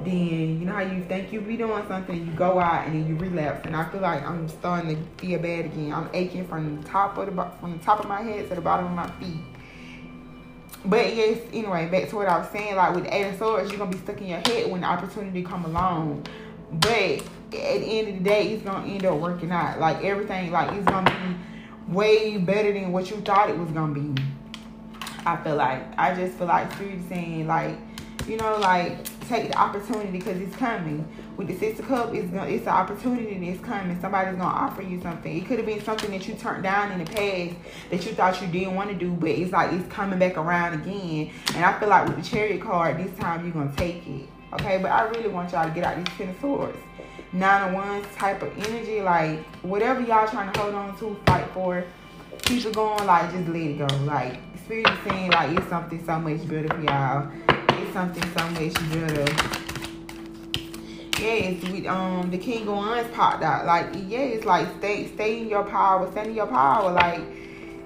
Then 0.03 0.59
you 0.61 0.67
know 0.67 0.73
how 0.73 0.81
you 0.81 1.05
think 1.05 1.33
you 1.33 1.41
be 1.41 1.57
doing 1.57 1.87
something, 1.87 2.27
you 2.27 2.33
go 2.33 2.59
out 2.59 2.87
and 2.87 2.95
then 2.97 3.09
you 3.09 3.15
relapse, 3.17 3.65
and 3.65 3.77
I 3.77 3.89
feel 3.91 4.01
like 4.01 4.25
I'm 4.27 4.49
starting 4.49 4.97
to 4.97 5.25
feel 5.25 5.39
bad 5.39 5.67
again. 5.67 5.93
I'm 5.93 6.11
aching 6.13 6.49
from 6.49 6.83
the 6.83 6.89
top 6.89 7.17
of 7.17 7.27
the 7.27 7.51
from 7.61 7.79
the 7.79 7.85
top 7.85 8.01
of 8.01 8.09
my 8.09 8.21
head 8.21 8.49
to 8.49 8.57
the 8.57 8.61
bottom 8.61 8.87
of 8.87 8.93
my 8.93 9.09
feet. 9.21 9.41
But 10.85 11.15
yes, 11.15 11.39
anyway, 11.53 11.89
back 11.89 12.09
to 12.11 12.17
what 12.17 12.29
I 12.29 12.39
was 12.39 12.49
saying. 12.51 12.75
Like 12.75 12.95
with 12.95 13.07
Eight 13.09 13.29
of 13.29 13.39
Swords, 13.39 13.71
you're 13.71 13.79
gonna 13.79 13.93
be 13.93 13.99
stuck 13.99 14.21
in 14.21 14.27
your 14.27 14.41
head 14.41 14.71
when 14.71 14.81
the 14.81 14.87
opportunity 14.87 15.43
come 15.43 15.65
along. 15.65 16.27
But 16.73 16.91
at 16.91 17.31
the 17.51 17.87
end 17.87 18.09
of 18.09 18.15
the 18.19 18.25
day, 18.25 18.53
it's 18.53 18.65
gonna 18.65 18.87
end 18.87 19.07
up 19.07 19.19
working 19.21 19.53
out. 19.53 19.79
Like 19.79 20.03
everything, 20.03 20.51
like 20.51 20.73
it's 20.77 20.87
gonna 20.87 21.09
be 21.09 21.93
way 21.93 22.37
better 22.39 22.73
than 22.73 22.91
what 22.91 23.11
you 23.11 23.17
thought 23.19 23.49
it 23.49 23.57
was 23.57 23.71
gonna 23.71 23.95
be. 23.95 24.23
I 25.27 25.37
feel 25.43 25.57
like 25.57 25.83
I 25.99 26.15
just 26.15 26.37
feel 26.37 26.47
like 26.47 26.73
Spirit 26.75 27.01
saying 27.09 27.47
like, 27.47 27.77
you 28.29 28.37
know, 28.37 28.59
like 28.59 28.99
take 29.29 29.51
the 29.51 29.59
opportunity 29.59 30.11
because 30.11 30.41
it's 30.41 30.55
coming. 30.57 31.07
With 31.37 31.49
the 31.49 31.67
of 31.67 31.89
Cup, 31.89 32.15
it's 32.15 32.31
gonna, 32.31 32.49
it's 32.49 32.63
an 32.63 32.69
opportunity 32.69 33.51
that's 33.51 33.65
coming. 33.65 34.01
Somebody's 34.01 34.37
gonna 34.37 34.45
offer 34.45 34.83
you 34.83 35.01
something. 35.01 35.37
It 35.37 35.47
could 35.47 35.59
have 35.59 35.67
been 35.67 35.83
something 35.83 36.11
that 36.11 36.29
you 36.29 36.35
turned 36.35 36.63
down 36.63 36.93
in 36.93 36.99
the 36.99 37.07
past 37.07 37.57
that 37.91 38.07
you 38.07 38.13
thought 38.13 38.41
you 38.41 38.47
didn't 38.49 38.75
want 38.75 38.91
to 38.91 38.95
do, 38.95 39.13
but 39.13 39.31
it's 39.31 39.53
like 39.53 39.73
it's 39.73 39.93
coming 39.93 40.19
back 40.19 40.37
around 40.37 40.75
again. 40.75 41.31
And 41.55 41.65
I 41.65 41.79
feel 41.81 41.89
like 41.89 42.07
with 42.07 42.17
the 42.17 42.23
Chariot 42.23 42.63
card, 42.63 42.99
this 42.99 43.19
time 43.19 43.45
you're 43.45 43.53
gonna 43.53 43.75
take 43.77 44.07
it. 44.07 44.29
Okay, 44.53 44.79
but 44.79 44.93
I 44.93 45.09
really 45.09 45.29
want 45.29 45.51
y'all 45.51 45.67
to 45.67 45.75
get 45.75 45.85
out 45.85 45.97
these 45.97 46.17
Ten 46.17 46.29
of 46.29 46.41
Swords. 46.41 46.79
Nine 47.33 47.69
of 47.69 47.75
Wands 47.75 48.07
type 48.15 48.43
of 48.43 48.57
energy, 48.69 49.01
like 49.01 49.45
whatever 49.63 50.01
y'all 50.01 50.29
trying 50.29 50.53
to 50.53 50.61
hold 50.61 50.75
on 50.75 50.97
to, 50.99 51.17
fight 51.27 51.51
for, 51.51 51.85
keep 52.43 52.65
it 52.65 52.73
going. 52.73 53.05
Like 53.07 53.33
just 53.33 53.49
let 53.49 53.57
it 53.57 53.79
go. 53.79 53.87
Like 54.05 54.39
Saying 54.67 55.31
like 55.31 55.59
it's 55.59 55.69
something 55.69 56.03
so 56.07 56.19
much 56.19 56.49
better 56.49 56.69
for 56.69 56.81
y'all. 56.81 57.31
It's 57.49 57.93
something 57.93 58.23
so 58.23 58.49
much 58.49 58.73
better. 58.93 59.51
Yes, 61.21 61.63
with 61.65 61.87
um 61.87 62.31
the 62.31 62.39
King 62.39 62.63
of 62.63 62.75
Wands 62.75 63.11
popped 63.15 63.43
out. 63.43 63.67
Like 63.67 63.89
yeah, 64.09 64.21
it's 64.21 64.47
like 64.47 64.67
stay 64.79 65.09
stay 65.09 65.43
in 65.43 65.51
your 65.51 65.65
power, 65.65 66.11
stay 66.13 66.29
in 66.29 66.35
your 66.35 66.47
power. 66.47 66.91
Like 66.91 67.21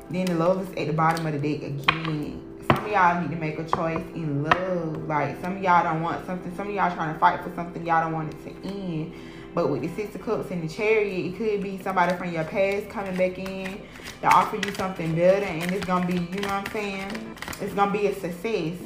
then 0.08 0.26
the 0.26 0.34
love 0.34 0.62
is 0.62 0.68
at 0.76 0.86
the 0.86 0.92
bottom 0.92 1.26
of 1.26 1.32
the 1.32 1.38
deck 1.40 1.68
again. 1.68 2.44
Some 2.70 2.84
of 2.84 2.92
y'all 2.92 3.22
need 3.22 3.30
to 3.30 3.36
make 3.36 3.58
a 3.58 3.64
choice 3.64 4.04
in 4.14 4.44
love. 4.44 5.08
Like 5.08 5.40
some 5.40 5.56
of 5.56 5.62
y'all 5.62 5.82
don't 5.82 6.00
want 6.00 6.24
something. 6.26 6.54
Some 6.54 6.68
of 6.68 6.74
y'all 6.74 6.94
trying 6.94 7.12
to 7.12 7.18
fight 7.18 7.42
for 7.42 7.52
something 7.56 7.84
y'all 7.84 8.04
don't 8.04 8.12
want 8.12 8.32
it 8.32 8.44
to 8.44 8.68
end. 8.68 9.12
But 9.52 9.70
with 9.70 9.82
the 9.82 9.88
Six 9.96 10.14
of 10.14 10.22
Cups 10.22 10.52
and 10.52 10.62
the 10.62 10.72
Chariot, 10.72 11.34
it 11.34 11.38
could 11.38 11.60
be 11.60 11.82
somebody 11.82 12.14
from 12.14 12.32
your 12.32 12.44
past 12.44 12.88
coming 12.88 13.16
back 13.16 13.36
in 13.36 13.80
to 14.22 14.26
offer 14.26 14.56
you 14.56 14.74
something 14.74 15.14
better. 15.14 15.46
And 15.46 15.70
it's 15.70 15.86
to 15.86 16.06
be, 16.06 16.14
you 16.14 16.40
know 16.40 16.48
what 16.48 16.66
I'm 16.66 16.72
saying? 16.72 17.36
It's 17.60 17.74
to 17.74 17.90
be 17.90 18.06
a 18.06 18.14
success. 18.14 18.76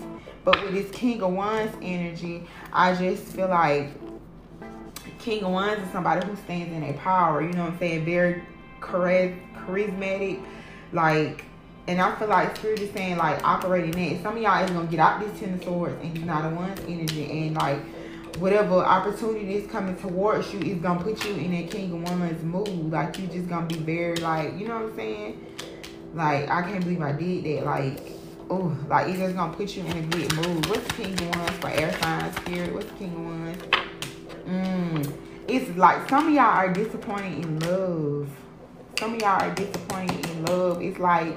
But 0.45 0.63
with 0.63 0.75
this 0.75 0.91
King 0.91 1.23
of 1.23 1.33
Wands 1.33 1.77
energy, 1.81 2.45
I 2.73 2.95
just 2.95 3.25
feel 3.25 3.49
like 3.49 3.91
King 5.19 5.45
of 5.45 5.53
Wands 5.53 5.85
is 5.87 5.93
somebody 5.93 6.27
who 6.27 6.35
stands 6.37 6.73
in 6.73 6.81
their 6.81 6.95
power. 6.95 7.43
You 7.43 7.53
know 7.53 7.65
what 7.65 7.75
I'm 7.75 7.79
saying? 7.79 8.05
Very 8.05 8.43
charismatic. 8.81 10.43
Like, 10.93 11.45
and 11.87 12.01
I 12.01 12.15
feel 12.17 12.29
like 12.29 12.57
Spirit 12.57 12.81
is 12.81 12.93
saying, 12.93 13.17
like, 13.17 13.43
operating 13.45 13.93
that. 13.93 14.23
Some 14.23 14.37
of 14.37 14.43
y'all 14.43 14.65
is 14.65 14.71
to 14.71 14.87
get 14.91 15.01
out 15.01 15.21
this 15.21 15.39
Ten 15.41 15.55
of 15.55 15.65
Swords 15.65 15.97
and 16.03 16.17
he's 16.17 16.27
not 16.27 16.51
a 16.51 16.55
Wands 16.55 16.81
energy. 16.89 17.47
And, 17.47 17.57
like, 17.57 17.79
whatever 18.39 18.77
opportunity 18.77 19.55
is 19.55 19.71
coming 19.71 19.97
towards 19.97 20.53
you 20.53 20.61
is 20.61 20.79
gonna 20.79 21.03
put 21.03 21.25
you 21.25 21.35
in 21.35 21.53
that 21.53 21.71
king 21.71 21.93
of 21.93 22.03
wands 22.09 22.43
mood. 22.43 22.91
Like 22.91 23.19
you 23.19 23.27
just 23.27 23.49
gonna 23.49 23.67
be 23.67 23.77
very 23.77 24.17
like, 24.17 24.59
you 24.59 24.69
know 24.69 24.75
what 24.75 24.91
I'm 24.91 24.97
saying? 24.97 25.47
Like 26.15 26.49
I 26.49 26.63
can't 26.63 26.83
believe 26.83 27.03
I 27.03 27.13
did 27.13 27.45
that. 27.45 27.67
Like, 27.67 28.01
oh, 28.51 28.77
like 28.89 29.09
it's 29.09 29.19
just 29.19 29.37
gonna 29.37 29.53
put 29.53 29.77
you 29.77 29.85
in 29.85 29.97
a 29.97 30.03
good 30.03 30.35
mood. 30.37 30.67
What's 30.67 30.87
the 30.89 30.95
king 30.95 31.13
of 31.15 31.37
wands 31.37 31.53
for 31.53 31.69
air 31.69 31.93
sign 32.01 32.33
spirit? 32.37 32.75
What's 32.75 32.87
the 32.87 32.97
king 32.97 33.15
of 33.15 33.25
wands? 33.25 33.65
Mmm. 34.47 35.13
It's 35.49 35.77
like 35.77 36.09
some 36.09 36.29
of 36.29 36.35
y'all 36.35 36.45
are 36.45 36.73
disappointed 36.73 37.45
in 37.45 37.59
love. 37.61 38.31
Some 38.99 39.15
of 39.15 39.21
y'all 39.21 39.43
are 39.43 39.55
disappointed 39.55 40.27
in 40.31 40.45
love. 40.47 40.81
It's 40.81 40.99
like 40.99 41.37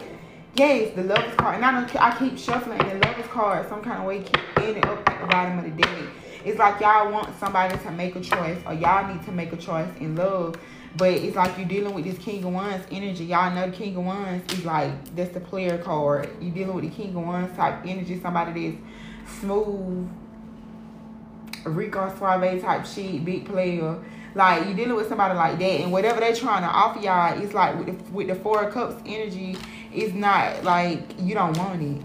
yes, 0.56 0.96
the 0.96 1.04
lovers 1.04 1.36
card, 1.36 1.56
and 1.56 1.66
I 1.66 1.72
don't. 1.72 1.96
I 2.02 2.18
keep 2.18 2.38
shuffling 2.38 2.78
the 2.78 2.96
lovers 2.96 3.28
card 3.28 3.70
some 3.70 3.82
kind 3.82 4.00
of 4.00 4.06
way, 4.06 4.20
keep 4.20 4.40
ending 4.58 4.86
up 4.86 5.10
at 5.10 5.22
the 5.22 5.28
bottom 5.28 5.60
of 5.60 5.66
the 5.66 5.82
deck. 5.82 6.10
It's 6.46 6.60
like 6.60 6.80
y'all 6.80 7.12
want 7.12 7.38
somebody 7.40 7.76
to 7.76 7.92
make 7.92 8.16
a 8.16 8.22
choice 8.22 8.60
or 8.68 8.74
y'all 8.76 9.12
need 9.12 9.26
to 9.26 9.32
make 9.32 9.52
a 9.52 9.58
choice 9.58 9.90
in 10.00 10.16
love. 10.16 10.56
But 10.96 11.10
it's 11.10 11.36
like 11.36 11.58
you're 11.58 11.68
dealing 11.68 11.96
with 11.96 12.06
this 12.06 12.20
King 12.20 12.44
of 12.44 12.54
Wands 12.54 12.86
energy. 12.92 13.26
Y'all 13.26 13.54
know 13.54 13.70
the 13.70 13.76
King 13.76 13.98
of 13.98 14.06
Wands 14.06 14.54
is 14.54 14.64
like, 14.64 15.16
that's 15.16 15.34
the 15.34 15.40
player 15.40 15.80
card. 15.80 16.30
You're 16.40 16.54
dealing 16.54 16.76
with 16.76 16.84
the 16.84 16.92
King 16.92 17.16
of 17.16 17.26
Wands 17.26 17.58
type 17.58 17.84
energy. 17.84 18.22
Somebody 18.22 18.78
that's 19.26 19.40
smooth, 19.40 20.08
Rico 21.66 22.16
Suave 22.16 22.62
type 22.62 22.86
shit, 22.86 23.26
big 23.26 23.48
player. 23.48 23.98
Like, 24.36 24.66
you're 24.66 24.76
dealing 24.76 24.96
with 24.96 25.10
somebody 25.10 25.34
like 25.34 25.58
that. 25.58 25.82
And 25.82 25.92
whatever 25.92 26.20
they're 26.20 26.36
trying 26.36 26.62
to 26.62 26.70
offer 26.70 27.00
y'all, 27.00 27.42
it's 27.42 27.56
like 27.56 27.76
with 27.80 27.88
the, 27.88 28.12
with 28.14 28.28
the 28.28 28.36
Four 28.36 28.66
of 28.66 28.74
Cups 28.74 29.02
energy, 29.06 29.58
it's 29.92 30.14
not 30.14 30.64
like 30.64 31.20
you 31.20 31.34
don't 31.34 31.58
want 31.58 31.82
it 31.82 32.04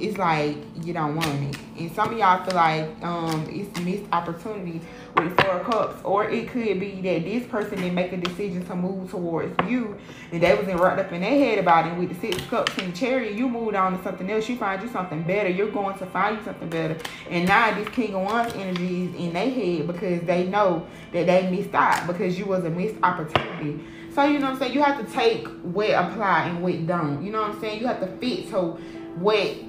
it's 0.00 0.18
like 0.18 0.56
you 0.84 0.92
don't 0.92 1.16
want 1.16 1.54
it. 1.54 1.58
And 1.78 1.92
some 1.94 2.12
of 2.12 2.18
y'all 2.18 2.44
feel 2.44 2.54
like 2.54 3.02
um 3.02 3.46
it's 3.50 3.78
missed 3.80 4.04
opportunity 4.12 4.80
with 5.16 5.40
four 5.40 5.60
cups. 5.60 6.00
Or 6.04 6.28
it 6.28 6.48
could 6.48 6.80
be 6.80 7.00
that 7.02 7.24
this 7.24 7.46
person 7.46 7.78
didn't 7.78 7.94
make 7.94 8.12
a 8.12 8.16
decision 8.16 8.64
to 8.66 8.74
move 8.76 9.10
towards 9.10 9.54
you 9.68 9.98
and 10.32 10.42
they 10.42 10.54
wasn't 10.54 10.80
wrapped 10.80 11.00
up 11.00 11.12
in 11.12 11.20
their 11.20 11.30
head 11.30 11.58
about 11.58 11.86
it. 11.86 11.98
With 11.98 12.08
the 12.08 12.14
six 12.14 12.44
cups 12.46 12.76
and 12.78 12.94
chariot, 12.94 13.34
you 13.34 13.48
moved 13.48 13.74
on 13.74 13.96
to 13.96 14.02
something 14.02 14.30
else. 14.30 14.48
You 14.48 14.56
find 14.56 14.82
you 14.82 14.88
something 14.88 15.22
better. 15.22 15.48
You're 15.48 15.70
going 15.70 15.98
to 15.98 16.06
find 16.06 16.38
you 16.38 16.44
something 16.44 16.68
better. 16.68 16.96
And 17.30 17.46
now 17.48 17.74
this 17.74 17.88
King 17.90 18.14
of 18.14 18.22
Wands 18.22 18.54
energy 18.54 19.04
is 19.04 19.14
in 19.14 19.32
their 19.32 19.50
head 19.50 19.86
because 19.86 20.22
they 20.22 20.46
know 20.46 20.86
that 21.12 21.26
they 21.26 21.50
missed 21.50 21.74
out 21.74 22.06
because 22.06 22.38
you 22.38 22.46
was 22.46 22.64
a 22.64 22.70
missed 22.70 22.96
opportunity. 23.02 23.80
So 24.14 24.24
you 24.24 24.38
know 24.38 24.46
what 24.46 24.54
I'm 24.54 24.58
saying? 24.58 24.74
You 24.74 24.82
have 24.82 25.04
to 25.06 25.12
take 25.12 25.46
what 25.62 25.90
apply 25.90 26.48
and 26.48 26.62
what 26.62 26.86
don't. 26.86 27.24
You 27.24 27.30
know 27.30 27.42
what 27.42 27.52
I'm 27.52 27.60
saying? 27.60 27.80
You 27.80 27.86
have 27.86 28.00
to 28.00 28.08
fit 28.16 28.50
so 28.50 28.78
what 29.16 29.67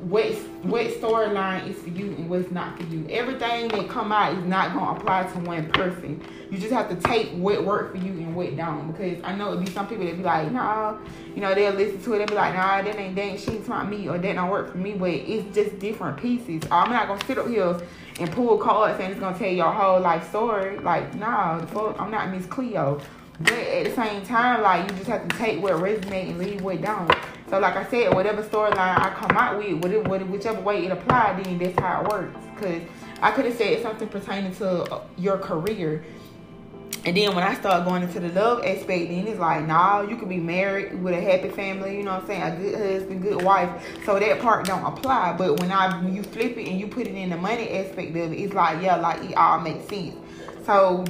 what 0.00 0.26
what 0.62 0.86
storyline 0.86 1.68
is 1.68 1.76
for 1.78 1.88
you 1.88 2.06
and 2.06 2.30
what's 2.30 2.50
not 2.52 2.78
for 2.78 2.84
you. 2.84 3.04
Everything 3.10 3.68
that 3.68 3.88
come 3.88 4.12
out 4.12 4.32
is 4.36 4.44
not 4.44 4.72
gonna 4.72 4.98
apply 4.98 5.24
to 5.24 5.38
one 5.40 5.68
person. 5.70 6.22
You 6.50 6.58
just 6.58 6.72
have 6.72 6.88
to 6.88 6.96
take 7.08 7.30
what 7.32 7.64
worked 7.64 7.96
for 7.96 8.04
you 8.04 8.12
and 8.12 8.34
what 8.34 8.56
don't. 8.56 8.92
Because 8.92 9.22
I 9.24 9.34
know 9.34 9.52
it'd 9.52 9.64
be 9.64 9.70
some 9.72 9.88
people 9.88 10.06
that 10.06 10.16
be 10.16 10.22
like, 10.22 10.52
nah, 10.52 10.96
you 11.34 11.40
know, 11.40 11.52
they'll 11.54 11.72
listen 11.72 12.00
to 12.02 12.14
it, 12.14 12.18
they'll 12.18 12.26
be 12.28 12.34
like, 12.34 12.54
nah, 12.54 12.80
that 12.80 12.96
ain't 12.96 13.16
that 13.16 13.40
shit's 13.40 13.68
not 13.68 13.88
me 13.88 14.08
or 14.08 14.18
that 14.18 14.32
don't 14.34 14.50
work 14.50 14.70
for 14.70 14.78
me. 14.78 14.92
But 14.94 15.10
it's 15.10 15.54
just 15.54 15.78
different 15.80 16.16
pieces. 16.18 16.62
I'm 16.70 16.90
not 16.90 17.08
gonna 17.08 17.24
sit 17.26 17.36
up 17.38 17.48
here 17.48 17.80
and 18.20 18.30
pull 18.30 18.56
cards 18.58 19.00
and 19.00 19.10
it's 19.10 19.20
gonna 19.20 19.36
tell 19.36 19.48
your 19.48 19.72
whole 19.72 20.00
life 20.00 20.28
story. 20.28 20.78
Like, 20.78 21.12
nah, 21.16 21.58
the 21.58 21.66
fuck, 21.66 22.00
I'm 22.00 22.10
not 22.10 22.30
Miss 22.30 22.46
Cleo. 22.46 23.00
But 23.40 23.52
at 23.52 23.84
the 23.84 23.94
same 23.94 24.24
time, 24.26 24.62
like 24.62 24.90
you 24.90 24.96
just 24.96 25.08
have 25.08 25.26
to 25.26 25.36
take 25.36 25.62
what 25.62 25.74
resonate 25.74 26.30
and 26.30 26.38
leave 26.38 26.60
what 26.60 26.82
don't. 26.82 27.12
So 27.50 27.58
like 27.58 27.76
I 27.76 27.86
said, 27.90 28.14
whatever 28.14 28.42
storyline 28.42 28.76
I 28.76 29.10
come 29.16 29.36
out 29.36 29.58
with, 29.58 29.82
whatever, 29.82 30.24
whichever 30.26 30.60
way 30.60 30.84
it 30.84 30.92
applied, 30.92 31.44
then 31.44 31.58
that's 31.58 31.78
how 31.78 32.02
it 32.02 32.08
works. 32.08 32.38
Cause 32.60 32.82
I 33.22 33.30
could 33.30 33.46
have 33.46 33.56
said 33.56 33.82
something 33.82 34.08
pertaining 34.08 34.54
to 34.56 34.82
uh, 34.82 35.02
your 35.16 35.38
career. 35.38 36.04
And 37.04 37.16
then 37.16 37.34
when 37.34 37.44
I 37.44 37.54
start 37.54 37.86
going 37.86 38.02
into 38.02 38.20
the 38.20 38.28
love 38.28 38.64
aspect, 38.64 39.08
then 39.08 39.26
it's 39.26 39.38
like, 39.38 39.66
nah, 39.66 40.02
you 40.02 40.16
could 40.16 40.28
be 40.28 40.38
married 40.38 41.02
with 41.02 41.14
a 41.14 41.20
happy 41.20 41.48
family, 41.48 41.96
you 41.96 42.02
know 42.02 42.14
what 42.14 42.22
I'm 42.22 42.26
saying? 42.26 42.42
A 42.42 42.56
good 42.56 42.74
husband, 42.74 43.22
good 43.22 43.42
wife. 43.42 43.70
So 44.04 44.18
that 44.18 44.40
part 44.40 44.66
don't 44.66 44.84
apply. 44.84 45.34
But 45.38 45.60
when 45.60 45.70
I 45.70 45.96
when 46.02 46.14
you 46.14 46.22
flip 46.22 46.56
it 46.58 46.68
and 46.68 46.78
you 46.78 46.86
put 46.86 47.06
it 47.06 47.14
in 47.14 47.30
the 47.30 47.36
money 47.36 47.70
aspect 47.70 48.10
of 48.10 48.32
it, 48.32 48.32
it's 48.32 48.52
like, 48.52 48.82
yeah, 48.82 48.96
like 48.96 49.22
it 49.22 49.36
all 49.36 49.60
makes 49.60 49.88
sense. 49.88 50.16
So 50.66 51.04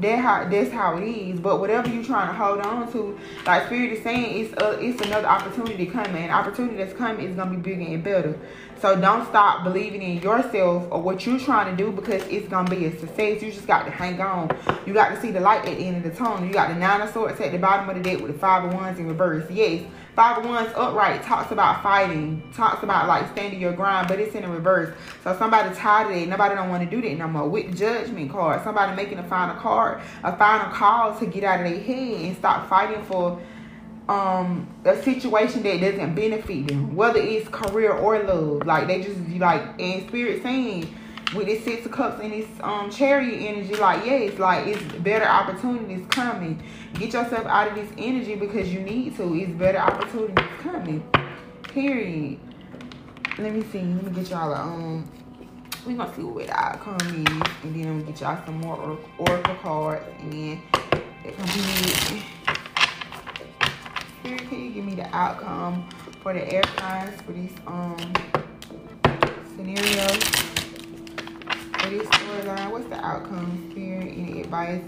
that 0.00 0.18
how 0.18 0.48
that's 0.48 0.70
how 0.70 0.96
it 0.96 1.04
is. 1.04 1.40
But 1.40 1.60
whatever 1.60 1.88
you're 1.88 2.04
trying 2.04 2.28
to 2.28 2.34
hold 2.34 2.60
on 2.60 2.90
to, 2.92 3.18
like 3.46 3.66
Spirit 3.66 3.92
is 3.92 4.02
saying, 4.02 4.44
it's 4.44 4.62
a, 4.62 4.78
it's 4.80 5.00
another 5.02 5.26
opportunity 5.26 5.86
coming. 5.86 6.24
An 6.24 6.30
opportunity 6.30 6.76
that's 6.76 6.94
coming 6.94 7.28
is 7.28 7.36
gonna 7.36 7.50
be 7.50 7.56
bigger 7.56 7.82
and 7.82 8.02
better. 8.02 8.38
So 8.80 9.00
don't 9.00 9.24
stop 9.28 9.62
believing 9.62 10.02
in 10.02 10.20
yourself 10.20 10.88
or 10.90 11.00
what 11.00 11.24
you're 11.24 11.38
trying 11.38 11.76
to 11.76 11.84
do 11.84 11.92
because 11.92 12.22
it's 12.24 12.48
gonna 12.48 12.68
be 12.68 12.86
a 12.86 12.98
success. 12.98 13.40
You 13.40 13.52
just 13.52 13.66
got 13.66 13.84
to 13.84 13.92
hang 13.92 14.20
on. 14.20 14.50
You 14.86 14.92
got 14.92 15.10
to 15.10 15.20
see 15.20 15.30
the 15.30 15.38
light 15.38 15.64
at 15.66 15.76
the 15.76 15.84
end 15.84 15.98
of 15.98 16.02
the 16.02 16.10
tunnel. 16.10 16.44
You 16.44 16.52
got 16.52 16.68
the 16.68 16.74
nine 16.74 17.00
of 17.00 17.10
swords 17.10 17.40
at 17.40 17.52
the 17.52 17.58
bottom 17.58 17.88
of 17.88 17.96
the 17.96 18.02
deck 18.02 18.20
with 18.20 18.32
the 18.32 18.38
five 18.38 18.64
of 18.64 18.74
wands 18.74 18.98
in 18.98 19.06
reverse. 19.06 19.48
Yes, 19.50 19.84
five 20.14 20.38
of 20.38 20.44
wands 20.44 20.72
upright 20.76 21.22
talks 21.22 21.52
about 21.52 21.82
fighting, 21.82 22.42
talks 22.54 22.82
about 22.82 23.08
like 23.08 23.30
standing 23.32 23.60
your 23.60 23.72
ground, 23.72 24.08
but 24.08 24.18
it's 24.20 24.34
in 24.34 24.42
the 24.42 24.48
reverse. 24.48 24.94
So 25.24 25.36
somebody 25.38 25.74
tired 25.74 26.10
of 26.10 26.16
it. 26.16 26.28
Nobody 26.28 26.54
don't 26.54 26.68
want 26.68 26.88
to 26.88 26.96
do 26.96 27.06
that 27.08 27.16
no 27.16 27.28
more. 27.28 27.48
With 27.48 27.76
judgment 27.76 28.30
card, 28.30 28.62
somebody 28.62 28.94
making 28.94 29.18
a 29.18 29.28
final 29.28 29.56
card, 29.56 30.02
a 30.22 30.36
final 30.36 30.70
call 30.72 31.18
to 31.18 31.26
get 31.26 31.44
out 31.44 31.60
of 31.60 31.70
their 31.70 31.80
head 31.80 32.20
and 32.20 32.36
stop 32.36 32.68
fighting 32.68 33.02
for 33.04 33.40
um 34.08 34.66
a 34.84 35.00
situation 35.00 35.62
that 35.62 35.80
doesn't 35.80 36.14
benefit 36.14 36.66
them, 36.68 36.94
whether 36.94 37.20
it's 37.20 37.48
career 37.48 37.92
or 37.92 38.22
love. 38.22 38.66
Like 38.66 38.88
they 38.88 39.02
just 39.02 39.24
be 39.26 39.38
like 39.38 39.62
in 39.78 40.06
spirit 40.08 40.42
saying 40.42 40.94
with 41.34 41.46
this 41.46 41.64
six 41.64 41.86
of 41.86 41.92
cups 41.92 42.20
and 42.22 42.32
this 42.32 42.46
um 42.60 42.90
chariot 42.90 43.38
energy, 43.38 43.74
like 43.76 44.04
yeah 44.04 44.12
it's 44.12 44.38
like 44.38 44.66
it's 44.66 44.82
better 45.00 45.26
opportunities 45.26 46.06
coming. 46.10 46.62
Get 46.94 47.12
yourself 47.12 47.46
out 47.46 47.68
of 47.68 47.74
this 47.74 47.90
energy 47.96 48.34
because 48.34 48.72
you 48.72 48.80
need 48.80 49.16
to. 49.16 49.34
It's 49.34 49.52
better 49.52 49.78
opportunities 49.78 50.44
coming. 50.60 51.02
Period. 51.62 52.38
Let 53.38 53.54
me 53.54 53.62
see. 53.72 53.80
Let 53.80 54.04
me 54.04 54.10
get 54.12 54.30
y'all 54.30 54.52
a 54.52 54.56
um. 54.56 55.10
We 55.86 55.94
gonna 55.94 56.14
see 56.14 56.22
what 56.22 56.46
the 56.46 56.56
outcome 56.56 56.96
is, 57.00 57.42
and 57.64 57.74
then 57.74 57.88
I'm 57.88 58.00
gonna 58.00 58.12
get 58.12 58.20
y'all 58.20 58.44
some 58.46 58.60
more 58.60 58.98
oracle 59.18 59.54
cards, 59.56 60.04
and 60.20 60.32
then 60.32 60.62
it 61.24 61.36
gonna 61.36 61.52
be 61.52 62.22
Spirit, 64.20 64.48
can 64.48 64.64
you 64.64 64.70
give 64.70 64.84
me 64.84 64.94
the 64.94 65.16
outcome 65.16 65.88
for 66.22 66.32
the 66.32 66.52
air 66.52 66.62
signs 66.78 67.20
for 67.22 67.32
these 67.32 67.52
um 67.66 67.96
scenarios? 69.56 70.51
This 71.92 72.08
storyline, 72.08 72.70
what's 72.70 72.86
the 72.86 73.04
outcome, 73.04 73.68
Spirit? 73.70 74.14
Any 74.16 74.40
advice 74.40 74.80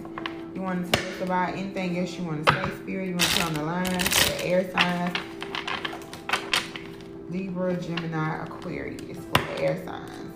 you 0.54 0.62
want 0.62 0.90
to 0.90 0.90
tell 0.90 1.12
us 1.12 1.20
about? 1.20 1.48
Anything 1.50 1.98
else 1.98 2.16
you 2.16 2.24
want 2.24 2.46
to 2.46 2.54
say, 2.54 2.64
Spirit? 2.76 3.08
You 3.08 3.16
want 3.16 3.24
to 3.24 3.36
tell 3.36 3.48
on 3.48 3.52
the 3.52 3.62
line 3.62 3.84
the 3.84 4.40
air 4.42 4.70
signs? 4.72 5.18
Libra, 7.28 7.76
Gemini, 7.76 8.44
Aquarius 8.44 9.18
for 9.18 9.34
the 9.34 9.60
air 9.60 9.84
signs. 9.84 10.32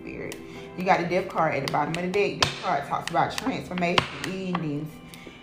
Spirit. 0.00 0.36
You 0.76 0.82
got 0.82 0.98
the 0.98 1.06
death 1.06 1.28
card 1.28 1.54
at 1.54 1.64
the 1.68 1.72
bottom 1.72 1.94
of 1.94 2.02
the 2.02 2.08
deck. 2.08 2.42
This 2.42 2.60
card 2.60 2.88
talks 2.88 3.08
about 3.08 3.38
transformation, 3.38 4.04
endings, 4.26 4.88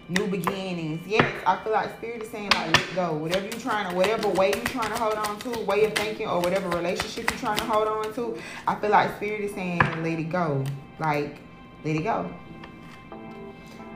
new 0.09 0.27
beginnings. 0.27 1.05
Yes, 1.07 1.31
I 1.45 1.57
feel 1.57 1.73
like 1.73 1.95
spirit 1.97 2.23
is 2.23 2.29
saying 2.29 2.51
like 2.51 2.71
let 2.71 2.95
go. 2.95 3.13
Whatever 3.13 3.45
you're 3.45 3.59
trying 3.59 3.89
to, 3.89 3.95
whatever 3.95 4.29
way 4.29 4.51
you're 4.55 4.63
trying 4.65 4.91
to 4.91 4.97
hold 4.97 5.15
on 5.15 5.39
to, 5.39 5.59
way 5.61 5.85
of 5.85 5.93
thinking, 5.93 6.27
or 6.27 6.39
whatever 6.41 6.69
relationship 6.69 7.29
you're 7.29 7.39
trying 7.39 7.57
to 7.57 7.65
hold 7.65 7.87
on 7.87 8.13
to, 8.13 8.37
I 8.67 8.75
feel 8.75 8.91
like 8.91 9.15
spirit 9.17 9.41
is 9.41 9.53
saying 9.53 9.79
let 9.79 10.19
it 10.19 10.29
go. 10.29 10.63
Like, 10.99 11.37
let 11.83 11.95
it 11.95 12.03
go. 12.03 12.31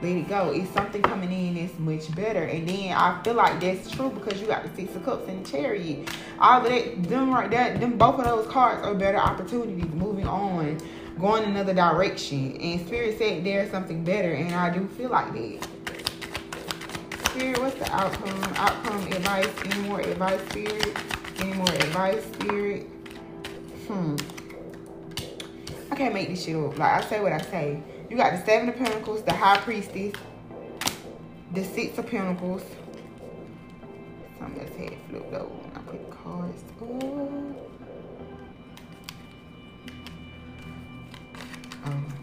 Let 0.01 0.11
it 0.11 0.29
go. 0.29 0.51
It's 0.51 0.71
something 0.71 1.01
coming 1.01 1.31
in 1.31 1.55
that's 1.55 1.77
much 1.77 2.13
better. 2.15 2.43
And 2.43 2.67
then 2.67 2.93
I 2.93 3.21
feel 3.21 3.33
like 3.33 3.59
that's 3.59 3.91
true 3.91 4.09
because 4.09 4.39
you 4.39 4.47
got 4.47 4.63
the 4.63 4.73
six 4.75 4.95
of 4.95 5.03
cups 5.03 5.27
and 5.27 5.45
the 5.45 5.49
chariot. 5.49 6.09
All 6.39 6.61
of 6.61 6.71
that, 6.71 7.03
them 7.03 7.33
right 7.33 7.51
there, 7.51 7.77
them 7.77 7.97
both 7.97 8.17
of 8.19 8.25
those 8.25 8.47
cards 8.47 8.85
are 8.85 8.95
better 8.95 9.17
opportunities 9.17 9.91
moving 9.93 10.25
on 10.25 10.79
going 11.19 11.43
another 11.43 11.73
direction. 11.73 12.55
And 12.61 12.85
Spirit 12.87 13.17
said 13.17 13.43
there's 13.43 13.69
something 13.69 14.03
better, 14.03 14.31
and 14.31 14.55
I 14.55 14.69
do 14.69 14.87
feel 14.87 15.09
like 15.09 15.33
that. 15.33 15.67
Spirit, 17.29 17.59
what's 17.59 17.75
the 17.75 17.91
outcome? 17.93 18.43
Outcome 18.55 19.07
advice? 19.07 19.49
Any 19.65 19.87
more 19.87 19.99
advice, 20.01 20.41
Spirit? 20.49 20.97
Any 21.39 21.53
more 21.53 21.67
advice, 21.67 22.23
Spirit? 22.33 22.87
Hmm. 23.87 24.15
I 25.91 25.95
can't 25.95 26.13
make 26.13 26.29
this 26.29 26.43
shit 26.43 26.55
up. 26.55 26.77
Like, 26.77 27.03
I 27.03 27.07
say 27.07 27.21
what 27.21 27.31
I 27.31 27.41
say. 27.41 27.83
You 28.09 28.17
got 28.17 28.31
the 28.31 28.43
Seven 28.45 28.69
of 28.69 28.75
Pentacles, 28.77 29.21
the 29.23 29.33
High 29.33 29.57
Priestess, 29.57 30.13
the 31.53 31.63
Six 31.63 31.97
of 31.99 32.07
Pentacles. 32.07 32.63
Something 34.39 34.61
else 34.61 34.75
had 34.75 34.97
flipped 35.09 35.33
over 35.33 35.45
when 35.45 35.71
I 35.75 35.79
put 35.81 36.09
the 36.09 36.15
cards. 36.15 36.63
Oh. 41.85 42.18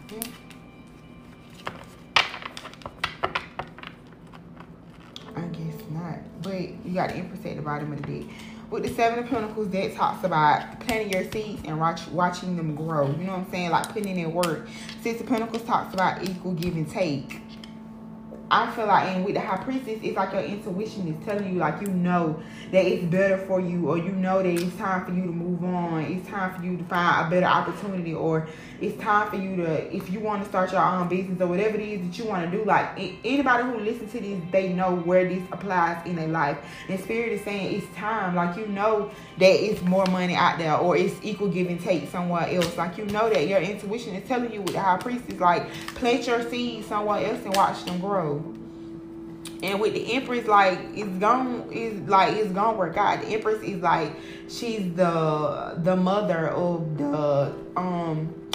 But 6.47 6.85
you 6.85 6.93
got 6.93 7.09
to 7.09 7.17
at 7.17 7.43
the 7.57 7.61
bottom 7.61 7.91
of 7.91 8.01
the 8.01 8.21
deck. 8.21 8.29
With 8.69 8.83
the 8.83 8.89
Seven 8.89 9.19
of 9.19 9.29
Pentacles, 9.29 9.69
that 9.69 9.95
talks 9.95 10.23
about 10.23 10.79
planting 10.79 11.11
your 11.11 11.29
seeds 11.29 11.61
and 11.65 11.77
watch, 11.77 12.07
watching 12.07 12.55
them 12.55 12.73
grow. 12.73 13.07
You 13.07 13.25
know 13.25 13.33
what 13.33 13.39
I'm 13.39 13.51
saying? 13.51 13.69
Like 13.71 13.89
putting 13.89 14.17
in 14.17 14.33
work. 14.33 14.67
Six 15.01 15.19
of 15.19 15.27
Pentacles 15.27 15.63
talks 15.63 15.93
about 15.93 16.23
equal 16.23 16.53
give 16.53 16.75
and 16.75 16.89
take. 16.89 17.41
I 18.49 18.71
feel 18.71 18.85
like, 18.87 19.09
and 19.09 19.25
with 19.25 19.33
the 19.33 19.41
high 19.41 19.57
priestess, 19.57 19.99
it's 20.01 20.15
like 20.15 20.31
your 20.31 20.41
intuition 20.41 21.07
is 21.07 21.25
telling 21.25 21.53
you, 21.53 21.59
like, 21.59 21.81
you 21.81 21.87
know 21.87 22.41
that 22.71 22.85
it's 22.85 23.03
better 23.03 23.37
for 23.39 23.59
you, 23.59 23.89
or 23.89 23.97
you 23.97 24.11
know 24.13 24.41
that 24.41 24.49
it's 24.49 24.73
time 24.77 25.05
for 25.05 25.11
you 25.11 25.23
to 25.23 25.31
move 25.31 25.63
on. 25.65 26.03
It's 26.05 26.27
time 26.29 26.55
for 26.55 26.63
you 26.63 26.77
to 26.77 26.83
find 26.85 27.27
a 27.27 27.29
better 27.29 27.45
opportunity, 27.45 28.13
or 28.13 28.47
it's 28.79 28.97
time 29.01 29.29
for 29.29 29.35
you 29.35 29.57
to, 29.57 29.93
if 29.93 30.09
you 30.09 30.21
want 30.21 30.43
to 30.43 30.49
start 30.49 30.71
your 30.71 30.81
own 30.81 31.09
business, 31.09 31.41
or 31.41 31.47
whatever 31.47 31.75
it 31.77 31.81
is 31.81 32.07
that 32.07 32.17
you 32.17 32.29
want 32.29 32.49
to 32.49 32.57
do. 32.57 32.63
Like, 32.63 32.97
anybody 33.25 33.63
who 33.63 33.79
listens 33.79 34.13
to 34.13 34.21
this, 34.21 34.39
they 34.51 34.69
know 34.69 34.95
where 34.95 35.27
this 35.27 35.43
applies 35.51 36.05
in 36.05 36.15
their 36.15 36.29
life. 36.29 36.57
And 36.87 36.97
Spirit 37.01 37.33
is 37.33 37.43
saying 37.43 37.75
it's 37.75 37.97
time. 37.97 38.33
Like, 38.33 38.55
you 38.55 38.67
know 38.67 39.11
that 39.39 39.63
it's 39.63 39.81
more 39.81 40.05
money 40.05 40.35
out 40.35 40.57
there, 40.57 40.77
or 40.77 40.95
it's 40.95 41.15
equal 41.21 41.49
give 41.49 41.67
and 41.67 41.81
take 41.81 42.09
somewhere 42.09 42.47
else. 42.49 42.77
Like, 42.77 42.97
you 42.97 43.05
know 43.07 43.29
that 43.29 43.45
your 43.45 43.59
intuition 43.59 44.15
is 44.15 44.25
telling 44.25 44.53
you 44.53 44.61
with 44.61 44.73
the 44.73 44.79
high 44.79 44.97
priestess, 44.97 45.37
like, 45.37 45.69
plant 45.95 46.25
your 46.25 46.49
seeds 46.49 46.87
somewhere 46.87 47.25
else 47.25 47.43
and 47.43 47.53
watch 47.53 47.83
them 47.83 47.99
grow. 47.99 48.36
And 49.63 49.79
with 49.79 49.93
the 49.93 50.13
Empress, 50.13 50.45
like 50.47 50.79
it's 50.93 51.17
gonna 51.17 51.67
is 51.69 51.99
like 52.07 52.35
it's 52.35 52.51
gonna 52.51 52.77
work 52.77 52.95
out. 52.97 53.21
The 53.21 53.27
Empress 53.29 53.61
is 53.63 53.81
like 53.81 54.13
she's 54.49 54.93
the 54.93 55.75
the 55.77 55.95
mother 55.95 56.49
of 56.49 56.97
the 56.97 57.55
um 57.75 58.49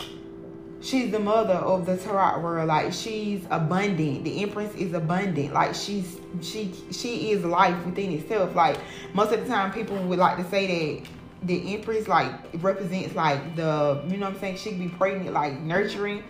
she's 0.81 1.11
the 1.11 1.19
mother 1.19 1.55
of 1.55 1.87
the 1.87 1.97
tarot 1.97 2.41
world. 2.41 2.69
Like 2.69 2.93
she's 2.93 3.45
abundant. 3.51 4.25
The 4.25 4.43
Empress 4.43 4.75
is 4.75 4.93
abundant. 4.93 5.53
Like 5.53 5.75
she's 5.75 6.19
she 6.41 6.73
she 6.93 7.33
is 7.33 7.45
life 7.45 7.85
within 7.85 8.13
itself. 8.13 8.55
Like 8.55 8.79
most 9.13 9.33
of 9.33 9.41
the 9.41 9.47
time 9.47 9.73
people 9.73 9.97
would 10.05 10.19
like 10.19 10.37
to 10.37 10.49
say 10.51 11.01
that 11.01 11.11
the 11.45 11.75
Empress 11.75 12.07
like 12.07 12.33
represents 12.63 13.15
like 13.17 13.57
the 13.57 14.05
you 14.09 14.19
know 14.19 14.27
what 14.27 14.35
I'm 14.35 14.41
saying, 14.41 14.57
she 14.57 14.71
could 14.71 14.79
be 14.79 14.89
pregnant, 14.89 15.33
like 15.33 15.59
nurturing 15.61 16.23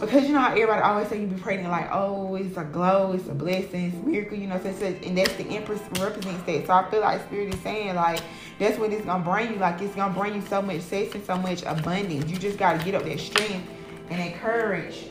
because 0.00 0.24
you 0.24 0.32
know 0.32 0.40
how 0.40 0.50
everybody 0.50 0.80
always 0.82 1.08
say 1.08 1.20
you 1.20 1.26
be 1.26 1.40
praying 1.40 1.68
like, 1.68 1.88
oh, 1.92 2.34
it's 2.34 2.56
a 2.56 2.64
glow, 2.64 3.12
it's 3.12 3.28
a 3.28 3.34
blessing, 3.34 3.86
it's 3.86 3.96
a 3.96 4.08
miracle, 4.08 4.36
you 4.36 4.46
know, 4.46 4.54
and 4.54 5.18
that's 5.18 5.34
the 5.34 5.44
Empress 5.48 5.80
represents 6.00 6.42
that. 6.44 6.66
So 6.66 6.72
I 6.72 6.90
feel 6.90 7.00
like 7.00 7.22
Spirit 7.22 7.54
is 7.54 7.60
saying 7.60 7.94
like 7.94 8.20
that's 8.58 8.78
what 8.78 8.92
it's 8.92 9.04
gonna 9.04 9.24
bring 9.24 9.52
you. 9.52 9.58
Like 9.58 9.80
it's 9.80 9.94
gonna 9.94 10.18
bring 10.18 10.34
you 10.34 10.42
so 10.42 10.62
much 10.62 10.80
success 10.80 11.14
and 11.14 11.24
so 11.24 11.36
much 11.38 11.62
abundance. 11.62 12.30
You 12.30 12.38
just 12.38 12.58
gotta 12.58 12.84
get 12.84 12.94
up 12.94 13.04
that 13.04 13.20
strength 13.20 13.68
and 14.10 14.20
that 14.20 14.40
courage. 14.40 15.06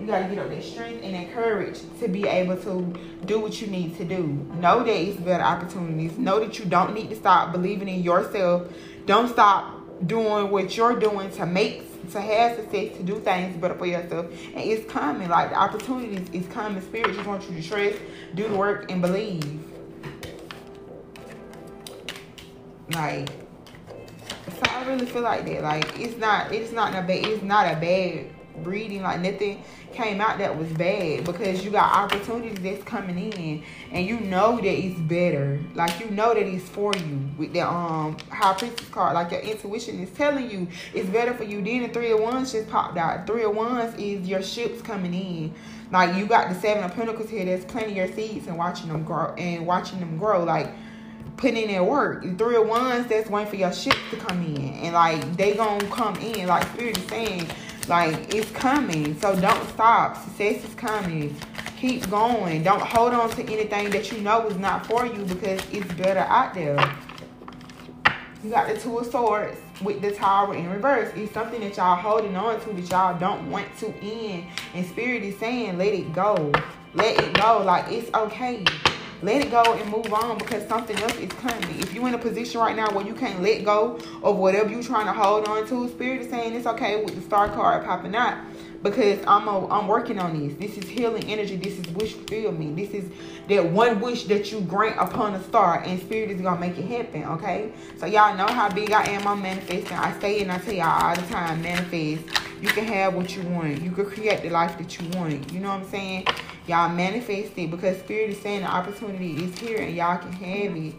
You 0.00 0.06
gotta 0.06 0.28
get 0.28 0.38
up 0.38 0.48
that 0.48 0.62
strength 0.62 1.02
and 1.02 1.14
that 1.14 1.34
courage 1.34 1.80
to 2.00 2.08
be 2.08 2.26
able 2.26 2.56
to 2.58 2.94
do 3.26 3.40
what 3.40 3.60
you 3.60 3.66
need 3.66 3.96
to 3.98 4.04
do. 4.04 4.26
Know 4.54 4.82
that 4.82 4.88
it's 4.88 5.20
better 5.20 5.42
opportunities. 5.42 6.16
Know 6.18 6.40
that 6.40 6.58
you 6.58 6.64
don't 6.64 6.94
need 6.94 7.10
to 7.10 7.16
stop 7.16 7.52
believing 7.52 7.88
in 7.88 8.02
yourself. 8.02 8.72
Don't 9.06 9.28
stop 9.28 9.76
doing 10.06 10.50
what 10.50 10.76
you're 10.76 10.98
doing 10.98 11.30
to 11.32 11.44
make 11.46 11.89
to 12.12 12.20
have 12.20 12.56
success, 12.56 12.96
to 12.96 13.02
do 13.02 13.20
things 13.20 13.56
better 13.56 13.74
for 13.74 13.86
yourself. 13.86 14.26
And 14.54 14.60
it's 14.60 14.90
coming. 14.90 15.28
Like 15.28 15.50
the 15.50 15.56
opportunities 15.56 16.28
is 16.30 16.46
coming. 16.52 16.82
Spirit 16.82 17.14
just 17.14 17.26
wants 17.26 17.48
you 17.48 17.60
to 17.60 17.68
trust, 17.68 17.98
do 18.34 18.48
the 18.48 18.56
work, 18.56 18.90
and 18.90 19.00
believe. 19.00 19.60
Like 22.92 23.28
so 24.50 24.62
I 24.70 24.84
really 24.86 25.06
feel 25.06 25.22
like 25.22 25.46
that. 25.46 25.62
Like 25.62 25.98
it's 25.98 26.16
not 26.18 26.52
it's 26.52 26.72
not 26.72 26.90
a 26.94 27.02
bad 27.02 27.24
it's 27.26 27.42
not 27.42 27.66
a 27.66 27.78
bad 27.78 28.26
reading. 28.58 29.02
Like 29.02 29.20
nothing 29.20 29.62
came 29.92 30.20
out 30.20 30.38
that 30.38 30.56
was 30.56 30.68
bad 30.72 31.24
because 31.24 31.64
you 31.64 31.70
got 31.70 31.92
opportunities 31.94 32.58
that's 32.62 32.82
coming 32.84 33.18
in 33.18 33.62
and 33.92 34.06
you 34.06 34.20
know 34.20 34.56
that 34.56 34.66
it's 34.66 34.98
better. 35.00 35.60
Like 35.74 35.98
you 36.00 36.10
know 36.10 36.34
that 36.34 36.42
it's 36.42 36.68
for 36.68 36.94
you 36.94 37.20
with 37.38 37.52
the 37.52 37.66
um 37.66 38.16
high 38.30 38.54
priestess 38.54 38.88
card. 38.88 39.14
Like 39.14 39.32
your 39.32 39.40
intuition 39.40 40.00
is 40.00 40.10
telling 40.10 40.50
you 40.50 40.68
it's 40.94 41.08
better 41.08 41.34
for 41.34 41.44
you. 41.44 41.62
Then 41.62 41.82
the 41.82 41.88
three 41.88 42.12
of 42.12 42.20
wands 42.20 42.52
just 42.52 42.68
popped 42.68 42.96
out. 42.96 43.26
Three 43.26 43.44
of 43.44 43.54
wands 43.54 43.94
is 43.98 44.28
your 44.28 44.42
ships 44.42 44.82
coming 44.82 45.14
in. 45.14 45.54
Like 45.90 46.16
you 46.16 46.26
got 46.26 46.48
the 46.48 46.54
seven 46.60 46.84
of 46.84 46.94
pentacles 46.94 47.28
here 47.28 47.44
that's 47.44 47.64
planting 47.64 47.96
your 47.96 48.08
seeds 48.12 48.46
and 48.46 48.56
watching 48.56 48.88
them 48.88 49.04
grow 49.04 49.34
and 49.34 49.66
watching 49.66 49.98
them 49.98 50.18
grow. 50.18 50.44
Like 50.44 50.72
putting 51.36 51.56
in 51.56 51.68
their 51.68 51.82
work. 51.82 52.22
The 52.22 52.34
three 52.34 52.56
of 52.56 52.68
wands 52.68 53.08
that's 53.08 53.28
waiting 53.28 53.50
for 53.50 53.56
your 53.56 53.72
ships 53.72 53.98
to 54.10 54.16
come 54.16 54.42
in. 54.42 54.74
And 54.74 54.94
like 54.94 55.36
they 55.36 55.54
gonna 55.54 55.84
come 55.88 56.14
in. 56.16 56.46
Like 56.46 56.68
spirit 56.74 56.98
is 56.98 57.04
saying 57.04 57.48
like 57.88 58.34
it's 58.34 58.50
coming. 58.52 59.18
So 59.20 59.38
don't 59.40 59.68
stop. 59.70 60.16
Success 60.16 60.64
is 60.64 60.74
coming. 60.74 61.36
Keep 61.78 62.10
going. 62.10 62.62
Don't 62.62 62.82
hold 62.82 63.14
on 63.14 63.30
to 63.30 63.42
anything 63.42 63.90
that 63.90 64.12
you 64.12 64.20
know 64.20 64.46
is 64.46 64.56
not 64.58 64.86
for 64.86 65.06
you 65.06 65.24
because 65.24 65.60
it's 65.72 65.92
better 65.94 66.20
out 66.20 66.54
there. 66.54 66.76
You 68.42 68.50
got 68.50 68.68
the 68.68 68.78
two 68.78 68.98
of 68.98 69.06
swords 69.06 69.58
with 69.82 70.00
the 70.00 70.12
tower 70.12 70.54
in 70.54 70.70
reverse. 70.70 71.12
It's 71.14 71.32
something 71.32 71.60
that 71.60 71.76
y'all 71.76 71.96
holding 71.96 72.36
on 72.36 72.60
to 72.60 72.72
that 72.72 72.90
y'all 72.90 73.18
don't 73.18 73.50
want 73.50 73.66
to 73.78 73.94
end. 74.02 74.44
And 74.74 74.86
spirit 74.86 75.22
is 75.22 75.38
saying, 75.38 75.78
let 75.78 75.92
it 75.92 76.12
go. 76.12 76.52
Let 76.94 77.18
it 77.22 77.34
go. 77.34 77.62
Like 77.64 77.90
it's 77.90 78.12
okay. 78.14 78.64
Let 79.22 79.44
it 79.44 79.50
go 79.50 79.62
and 79.62 79.90
move 79.90 80.12
on 80.14 80.38
because 80.38 80.66
something 80.66 80.96
else 80.98 81.16
is 81.16 81.30
coming. 81.34 81.78
If 81.78 81.92
you're 81.92 82.08
in 82.08 82.14
a 82.14 82.18
position 82.18 82.60
right 82.60 82.74
now 82.74 82.90
where 82.90 83.06
you 83.06 83.14
can't 83.14 83.42
let 83.42 83.64
go 83.64 83.98
of 84.22 84.38
whatever 84.38 84.70
you're 84.70 84.82
trying 84.82 85.06
to 85.06 85.12
hold 85.12 85.46
on 85.46 85.66
to, 85.68 85.88
spirit 85.90 86.22
is 86.22 86.30
saying 86.30 86.54
it's 86.54 86.66
okay 86.66 87.04
with 87.04 87.14
the 87.14 87.20
star 87.20 87.48
card 87.50 87.84
popping 87.84 88.16
out 88.16 88.38
because 88.82 89.18
I'm 89.26 89.46
a, 89.46 89.68
I'm 89.68 89.88
working 89.88 90.18
on 90.18 90.38
this. 90.38 90.56
This 90.58 90.82
is 90.82 90.88
healing 90.88 91.24
energy. 91.24 91.56
This 91.56 91.78
is 91.78 91.86
wish 91.88 92.14
fulfillment. 92.14 92.76
This 92.76 92.90
is 92.90 93.10
that 93.48 93.64
one 93.66 94.00
wish 94.00 94.24
that 94.24 94.50
you 94.52 94.60
grant 94.62 94.96
upon 94.98 95.34
a 95.34 95.42
star, 95.44 95.82
and 95.82 96.00
spirit 96.00 96.30
is 96.30 96.40
gonna 96.40 96.60
make 96.60 96.78
it 96.78 96.86
happen. 96.86 97.24
Okay, 97.24 97.72
so 97.98 98.06
y'all 98.06 98.36
know 98.36 98.46
how 98.46 98.70
big 98.70 98.92
I 98.92 99.04
am 99.10 99.26
on 99.26 99.42
manifesting. 99.42 99.96
I 99.96 100.18
say 100.20 100.40
and 100.40 100.50
I 100.50 100.58
tell 100.58 100.74
y'all 100.74 101.04
all 101.04 101.14
the 101.14 101.22
time, 101.22 101.60
manifest. 101.62 102.24
You 102.60 102.68
can 102.68 102.84
have 102.84 103.14
what 103.14 103.34
you 103.36 103.42
want. 103.42 103.80
You 103.82 103.90
can 103.90 104.06
create 104.06 104.42
the 104.42 104.50
life 104.50 104.76
that 104.78 105.00
you 105.00 105.08
want. 105.18 105.52
You 105.52 105.60
know 105.60 105.68
what 105.68 105.80
I'm 105.80 105.88
saying? 105.88 106.26
Y'all 106.66 106.88
manifest 106.88 107.56
it 107.56 107.70
because 107.70 107.98
spirit 107.98 108.30
is 108.30 108.40
saying 108.40 108.62
the 108.62 108.68
opportunity 108.68 109.44
is 109.44 109.58
here 109.58 109.78
and 109.78 109.94
y'all 109.94 110.18
can 110.18 110.32
have 110.32 110.76
it 110.76 110.94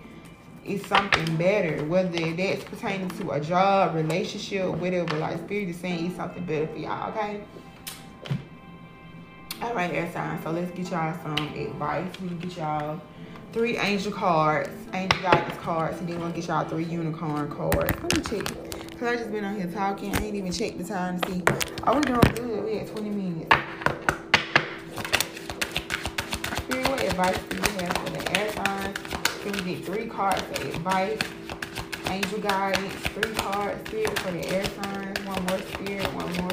it's 0.63 0.86
something 0.88 1.38
better, 1.38 1.84
whether 1.86 2.32
that's 2.34 2.63
pertaining 2.63 3.10
to 3.10 3.32
a 3.32 3.39
job, 3.39 3.95
relationship, 3.95 4.67
whatever. 4.78 5.17
Like 5.17 5.39
spirit 5.39 5.69
is 5.69 5.78
saying 5.78 6.06
it's 6.06 6.15
something 6.15 6.45
better 6.45 6.67
for 6.67 6.78
y'all, 6.78 7.10
okay? 7.10 7.41
All 9.62 9.74
right, 9.74 9.91
air 9.91 10.12
sign. 10.12 10.41
So 10.43 10.52
let's 10.52 10.71
get 10.71 10.91
y'all 10.91 11.17
some 11.24 11.47
advice. 11.56 12.08
We 12.19 12.28
can 12.28 12.39
get 12.39 12.58
y'all 12.58 13.02
three 13.54 13.78
angel 13.78 14.12
cards, 14.12 14.69
angel 14.93 15.21
guidance 15.21 15.58
cards, 15.60 16.00
and 16.00 16.08
then 16.08 16.19
we'll 16.19 16.32
get 16.32 16.47
y'all 16.47 16.67
three 16.67 16.86
unicorn 16.86 17.50
cards. 17.50 18.02
Let 18.02 18.17
me 18.32 18.41
check. 18.41 18.61
Cause 19.02 19.10
I 19.10 19.16
just 19.16 19.32
been 19.32 19.44
on 19.44 19.56
here 19.56 19.66
talking. 19.66 20.16
I 20.16 20.26
ain't 20.26 20.36
even 20.36 20.52
checked 20.52 20.78
the 20.78 20.84
time 20.84 21.20
to 21.20 21.32
see. 21.32 21.44
Oh, 21.88 21.96
we're 21.96 22.02
doing 22.02 22.22
good. 22.36 22.64
We 22.64 22.78
at 22.78 22.86
20 22.86 23.10
minutes. 23.10 23.56
Spirit, 26.58 26.88
what 26.88 27.04
advice 27.04 27.40
do 27.50 27.56
you 27.56 27.64
have 27.64 27.98
for 27.98 28.10
the 28.12 28.40
air? 28.40 28.94
Can 29.42 29.54
we 29.54 29.74
get 29.74 29.86
three 29.86 30.06
cards 30.06 30.40
for 30.44 30.68
advice? 30.68 31.20
Angel 32.12 32.40
guidance, 32.42 32.94
three 32.94 33.34
cards, 33.34 33.90
spirit 33.90 34.20
for 34.20 34.32
the 34.34 34.46
air. 34.50 34.66
One 35.26 35.46
more 35.48 35.58
spirit, 35.58 36.14
one 36.14 36.32
more 36.36 36.52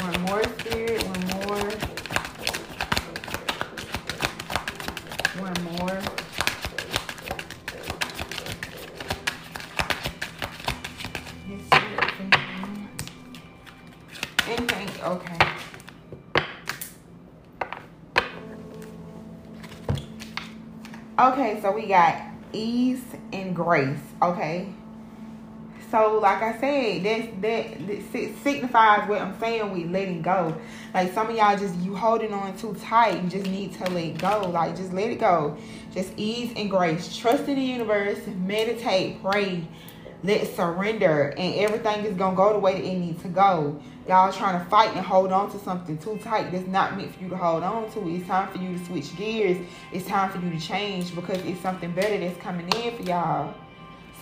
One 0.00 0.20
more 0.26 0.42
so 21.64 21.72
we 21.72 21.86
got 21.86 22.20
ease 22.52 23.02
and 23.32 23.56
grace, 23.56 23.98
okay? 24.20 24.68
So, 25.90 26.18
like 26.18 26.42
I 26.42 26.60
said, 26.60 27.04
that 27.04 27.40
that, 27.40 27.86
that 28.12 28.34
signifies 28.42 29.08
what 29.08 29.22
I'm 29.22 29.40
saying 29.40 29.72
with 29.72 29.90
letting 29.90 30.20
go. 30.20 30.54
Like 30.92 31.14
some 31.14 31.30
of 31.30 31.36
y'all 31.36 31.56
just 31.56 31.74
you 31.76 31.96
holding 31.96 32.34
on 32.34 32.54
too 32.58 32.74
tight. 32.82 33.22
You 33.22 33.30
just 33.30 33.46
need 33.46 33.72
to 33.78 33.90
let 33.92 34.18
go. 34.18 34.50
Like 34.50 34.76
just 34.76 34.92
let 34.92 35.08
it 35.08 35.20
go. 35.20 35.56
Just 35.94 36.12
ease 36.18 36.52
and 36.54 36.68
grace. 36.68 37.16
Trust 37.16 37.48
in 37.48 37.54
the 37.54 37.62
universe. 37.62 38.18
Meditate. 38.26 39.22
Pray. 39.22 39.66
Let 40.22 40.46
surrender, 40.54 41.34
and 41.36 41.54
everything 41.54 42.04
is 42.04 42.14
gonna 42.14 42.36
go 42.36 42.52
the 42.52 42.58
way 42.58 42.74
that 42.74 42.84
it 42.84 42.94
needs 42.94 43.22
to 43.22 43.28
go. 43.28 43.80
Y'all 44.06 44.30
trying 44.30 44.62
to 44.62 44.70
fight 44.70 44.94
and 44.94 45.04
hold 45.04 45.32
on 45.32 45.50
to 45.50 45.58
something 45.58 45.96
too 45.96 46.18
tight 46.18 46.52
that's 46.52 46.66
not 46.66 46.96
meant 46.96 47.14
for 47.14 47.22
you 47.22 47.28
to 47.30 47.36
hold 47.36 47.62
on 47.62 47.90
to. 47.90 48.06
It's 48.08 48.26
time 48.26 48.52
for 48.52 48.58
you 48.58 48.76
to 48.76 48.84
switch 48.84 49.16
gears. 49.16 49.56
It's 49.92 50.06
time 50.06 50.30
for 50.30 50.38
you 50.38 50.50
to 50.50 50.60
change 50.60 51.14
because 51.14 51.42
it's 51.44 51.60
something 51.60 51.90
better 51.92 52.18
that's 52.18 52.38
coming 52.38 52.68
in 52.74 52.96
for 52.96 53.02
y'all 53.02 53.54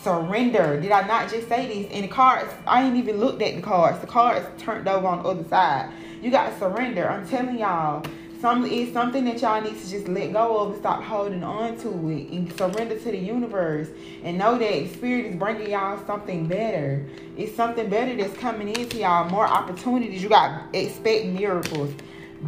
surrender. 0.03 0.81
Did 0.81 0.91
I 0.91 1.07
not 1.07 1.31
just 1.31 1.49
say 1.49 1.67
this? 1.67 1.93
And 1.93 2.05
the 2.05 2.09
cards, 2.09 2.53
I 2.67 2.85
ain't 2.85 2.97
even 2.97 3.19
looked 3.19 3.43
at 3.43 3.57
the 3.57 3.63
cards. 3.63 3.99
The 4.01 4.07
cards 4.07 4.47
turned 4.63 4.89
over 4.89 5.07
on 5.07 5.23
the 5.23 5.29
other 5.29 5.49
side. 5.49 5.93
You 6.21 6.31
got 6.31 6.51
to 6.51 6.59
surrender. 6.59 7.09
I'm 7.09 7.27
telling 7.29 7.59
y'all, 7.59 8.05
some 8.43 8.67
it's 8.67 8.93
something 8.93 9.25
that 9.25 9.41
y'all 9.41 9.63
need 9.63 9.81
to 9.81 9.89
just 9.89 10.09
let 10.09 10.33
go 10.33 10.59
of 10.59 10.73
and 10.73 10.81
stop 10.81 11.01
holding 11.01 11.45
on 11.45 11.77
to 11.77 11.89
it 12.09 12.29
and 12.29 12.53
surrender 12.59 12.99
to 12.99 13.13
the 13.13 13.17
universe 13.17 13.89
and 14.25 14.37
know 14.37 14.59
that 14.59 14.93
spirit 14.93 15.27
is 15.27 15.37
bringing 15.37 15.71
y'all 15.71 16.05
something 16.07 16.49
better. 16.49 17.07
It's 17.37 17.55
something 17.55 17.89
better 17.89 18.17
that's 18.17 18.37
coming 18.37 18.69
into 18.69 18.99
y'all. 18.99 19.31
More 19.31 19.47
opportunities. 19.47 20.25
You 20.25 20.29
got 20.29 20.75
expect 20.75 21.27
miracles, 21.27 21.95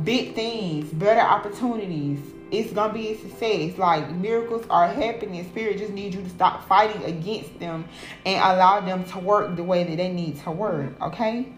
big 0.03 0.35
things, 0.35 0.93
better 0.93 1.21
opportunities 1.21 2.19
it's 2.51 2.73
gonna 2.73 2.93
be 2.93 3.11
a 3.11 3.19
success. 3.19 3.79
Like 3.79 4.11
miracles 4.11 4.67
are 4.71 4.89
happening. 4.89 5.45
Spirit 5.49 5.79
just 5.79 5.93
needs 5.93 6.17
you 6.17 6.23
to 6.23 6.29
stop 6.29 6.67
fighting 6.69 7.05
against 7.05 7.59
them 7.61 7.85
and 8.27 8.37
allow 8.37 8.81
them 8.81 9.05
to 9.07 9.19
work 9.21 9.55
the 9.55 9.63
way 9.63 9.85
that 9.85 9.97
they 9.97 10.13
need 10.13 10.41
to 10.43 10.51
work. 10.51 11.01
Okay. 11.01 11.53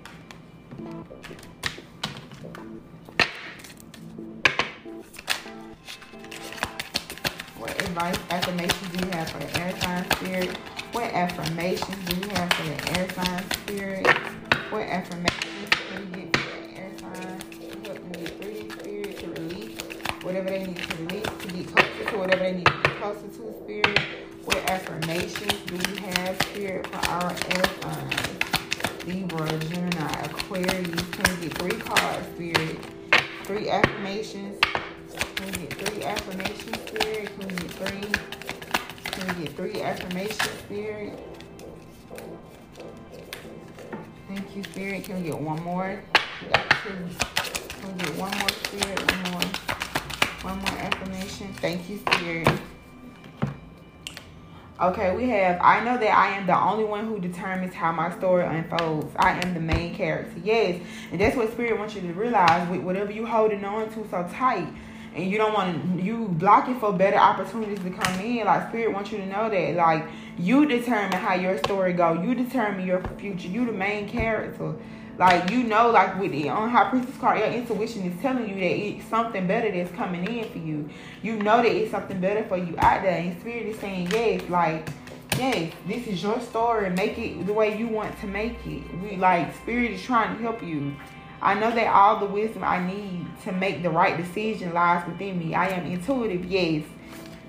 Advice, 7.97 8.19
affirmations 8.29 8.91
do 8.91 9.07
you 9.07 9.11
have 9.13 9.31
for 9.31 9.39
the 9.39 9.59
air 9.59 9.81
sign 9.81 10.11
spirit? 10.11 10.55
What 10.93 11.05
affirmations 11.15 11.97
do 12.05 12.17
you 12.17 12.29
have 12.35 12.53
for 12.53 12.63
the 12.65 12.99
air 12.99 13.09
sign 13.09 13.51
spirit? 13.53 14.07
What 14.69 14.83
affirmations 14.83 15.71
do 15.89 16.01
you 16.03 16.05
get 16.05 16.37
for 16.37 16.61
the 16.61 16.79
air 16.79 16.93
sign? 17.01 17.41
Help 17.87 18.05
me 18.05 18.23
get 18.23 18.43
through 18.43 18.71
spirit 18.71 19.19
to 19.21 19.27
release 19.41 19.81
whatever 20.21 20.51
they 20.51 20.67
need 20.67 20.77
to 20.77 20.97
release 21.05 21.25
to 21.25 21.49
get 21.49 21.75
closer 21.75 22.11
to 22.11 22.19
whatever 22.19 22.43
they 22.43 22.53
need 22.53 22.67
to 22.67 22.73
get 22.83 23.01
closer 23.01 23.29
to 23.29 23.55
spirit. 23.63 23.99
What 24.45 24.59
affirmations 24.71 25.59
do 25.65 25.77
we 25.77 26.01
have, 26.01 26.43
spirit, 26.43 26.87
for 26.89 27.09
our 27.09 27.31
air 27.31 27.65
signs? 27.81 29.07
Libra, 29.07 29.59
Gemini, 29.59 30.21
Aquarius. 30.21 31.01
Can 31.13 31.41
get 31.41 31.57
three 31.57 31.81
cards, 31.81 32.27
spirit? 32.35 32.77
Three 33.45 33.71
affirmations. 33.71 34.61
Three 35.87 36.05
affirmations, 36.05 36.81
spirit? 36.87 37.31
Can 37.39 37.49
we 37.49 37.55
get 37.55 37.71
three? 37.71 38.11
Can 39.13 39.39
we 39.39 39.45
get 39.45 39.57
three 39.57 39.83
affirmations, 39.83 40.59
spirit? 40.61 41.19
Thank 44.29 44.57
you, 44.57 44.65
spirit. 44.65 45.05
Can 45.05 45.23
we 45.23 45.31
get 45.31 45.41
one 45.41 45.63
more? 45.63 46.03
We 46.43 46.49
got 46.49 46.71
two. 46.83 46.91
Can 47.81 47.93
we 47.97 48.05
get 48.05 48.17
one 48.17 48.39
more, 48.39 48.49
spirit? 48.49 49.13
One 49.13 49.33
more. 49.33 49.67
One 50.43 50.59
more 50.59 50.79
affirmation. 50.79 51.53
Thank 51.55 51.89
you, 51.89 51.99
Spirit. 51.99 52.49
Okay, 54.81 55.17
we 55.17 55.29
have 55.31 55.59
I 55.61 55.83
know 55.83 55.99
that 55.99 56.17
I 56.17 56.37
am 56.37 56.47
the 56.47 56.57
only 56.57 56.85
one 56.85 57.07
who 57.07 57.19
determines 57.19 57.75
how 57.75 57.93
my 57.93 58.17
story 58.17 58.45
unfolds. 58.45 59.13
I 59.17 59.41
am 59.41 59.55
the 59.55 59.61
main 59.61 59.95
character. 59.95 60.39
Yes. 60.45 60.81
And 61.11 61.21
that's 61.21 61.35
what 61.35 61.51
Spirit 61.53 61.79
wants 61.79 61.95
you 61.95 62.03
to 62.03 62.13
realize 62.13 62.69
with 62.69 62.83
whatever 62.83 63.11
you're 63.11 63.27
holding 63.27 63.65
on 63.65 63.89
to 63.91 64.09
so 64.09 64.29
tight 64.33 64.69
and 65.17 65.31
you 65.31 65.39
don't 65.39 65.55
want 65.55 66.03
you 66.03 66.37
it 66.39 66.79
for 66.79 66.93
better 66.93 67.17
opportunities 67.17 67.79
to 67.79 67.91
come 67.91 68.21
in. 68.21 68.45
Like 68.45 68.69
Spirit 68.69 68.93
wants 68.93 69.11
you 69.11 69.19
to 69.19 69.27
know 69.27 69.49
that. 69.49 69.75
Like 69.75 70.05
you 70.39 70.67
determine 70.67 71.19
how 71.19 71.35
your 71.35 71.57
story 71.59 71.95
go. 71.95 72.13
You 72.23 72.35
determine 72.35 72.87
your 72.87 73.03
future. 73.19 73.49
You 73.49 73.65
the 73.65 73.73
main 73.73 74.09
character. 74.09 74.75
Like 75.19 75.51
you 75.51 75.63
know, 75.63 75.91
like 75.91 76.19
with 76.21 76.33
the 76.33 76.51
on 76.51 76.69
High 76.69 76.91
Priestess 76.91 77.17
card, 77.17 77.39
your 77.39 77.49
intuition 77.49 78.05
is 78.05 78.21
telling 78.21 78.49
you 78.49 78.55
that 78.57 78.63
it's 78.63 79.07
something 79.07 79.47
better 79.47 79.73
that's 79.73 79.91
coming 79.93 80.27
in 80.27 80.49
for 80.51 80.59
you. 80.59 80.91
You 81.23 81.37
know 81.37 81.63
that 81.63 81.73
it's 81.73 81.91
something 81.91 82.21
better 82.21 82.45
for 82.45 82.59
you 82.59 82.75
out 82.79 83.03
there, 83.03 83.19
and 83.19 83.41
Spirit 83.41 83.67
is 83.67 83.79
saying 83.79 84.11
yes, 84.11 84.43
like 84.51 84.91
yes, 85.39 85.73
this 85.87 86.07
is 86.07 86.23
your 86.23 86.39
story. 86.41 86.91
Make 86.91 87.19
it 87.19 87.47
the 87.47 87.55
way 87.55 87.79
you 87.79 87.89
want 87.89 88.19
to 88.21 88.27
make 88.27 88.59
it. 88.67 88.83
We 89.03 89.17
like 89.17 89.55
Spirit 89.57 89.93
is 89.93 90.03
trying 90.03 90.37
to 90.37 90.43
help 90.43 90.63
you. 90.63 90.95
I 91.43 91.55
know 91.55 91.71
that 91.71 91.87
all 91.93 92.19
the 92.19 92.27
wisdom 92.27 92.65
I 92.65 92.85
need 92.87 93.27
to 93.45 93.53
make 93.53 93.83
the 93.83 93.91
right 93.91 94.17
decision 94.17 94.73
lies 94.73 95.07
within 95.07 95.39
me. 95.39 95.55
I 95.55 95.69
am 95.69 95.87
intuitive, 95.87 96.45
yes 96.45 96.85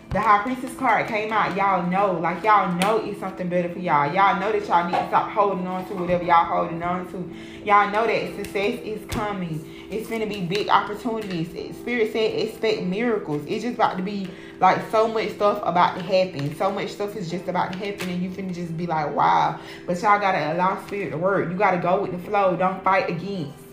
the 0.09 0.21
high 0.21 0.41
priestess 0.41 0.73
card 0.77 1.07
came 1.07 1.33
out, 1.33 1.55
y'all 1.57 1.85
know, 1.89 2.13
like 2.13 2.41
y'all 2.41 2.73
know 2.75 2.97
it's 2.97 3.19
something 3.19 3.49
better 3.49 3.67
for 3.67 3.79
y'all. 3.79 4.13
Y'all 4.13 4.39
know 4.39 4.51
that 4.53 4.65
y'all 4.67 4.85
need 4.85 4.97
to 4.97 5.07
stop 5.09 5.29
holding 5.31 5.67
on 5.67 5.85
to 5.87 5.95
whatever 5.95 6.23
y'all 6.23 6.45
holding 6.45 6.81
on 6.81 7.11
to. 7.11 7.29
Y'all 7.65 7.91
know 7.91 8.07
that 8.07 8.35
success 8.37 8.79
is 8.83 9.05
coming. 9.09 9.87
It's 9.91 10.09
gonna 10.09 10.25
be 10.25 10.41
big 10.41 10.69
opportunities. 10.69 11.49
Spirit 11.77 12.13
said 12.13 12.39
expect 12.39 12.83
miracles. 12.83 13.43
It's 13.47 13.63
just 13.63 13.75
about 13.75 13.97
to 13.97 14.03
be 14.03 14.29
like 14.61 14.79
so 14.91 15.09
much 15.09 15.31
stuff 15.31 15.59
about 15.63 15.97
to 15.97 16.03
happen. 16.03 16.55
So 16.55 16.71
much 16.71 16.89
stuff 16.89 17.15
is 17.17 17.29
just 17.29 17.49
about 17.49 17.73
to 17.73 17.77
happen, 17.77 18.09
and 18.09 18.23
you 18.23 18.29
finna 18.29 18.53
just 18.53 18.77
be 18.77 18.87
like, 18.87 19.13
wow. 19.13 19.59
But 19.85 20.01
y'all 20.01 20.19
gotta 20.19 20.53
allow 20.53 20.85
spirit 20.87 21.11
to 21.11 21.17
work. 21.17 21.49
You 21.49 21.57
gotta 21.57 21.79
go 21.79 22.01
with 22.01 22.11
the 22.11 22.19
flow. 22.19 22.55
Don't 22.55 22.81
fight 22.81 23.09
against. 23.09 23.66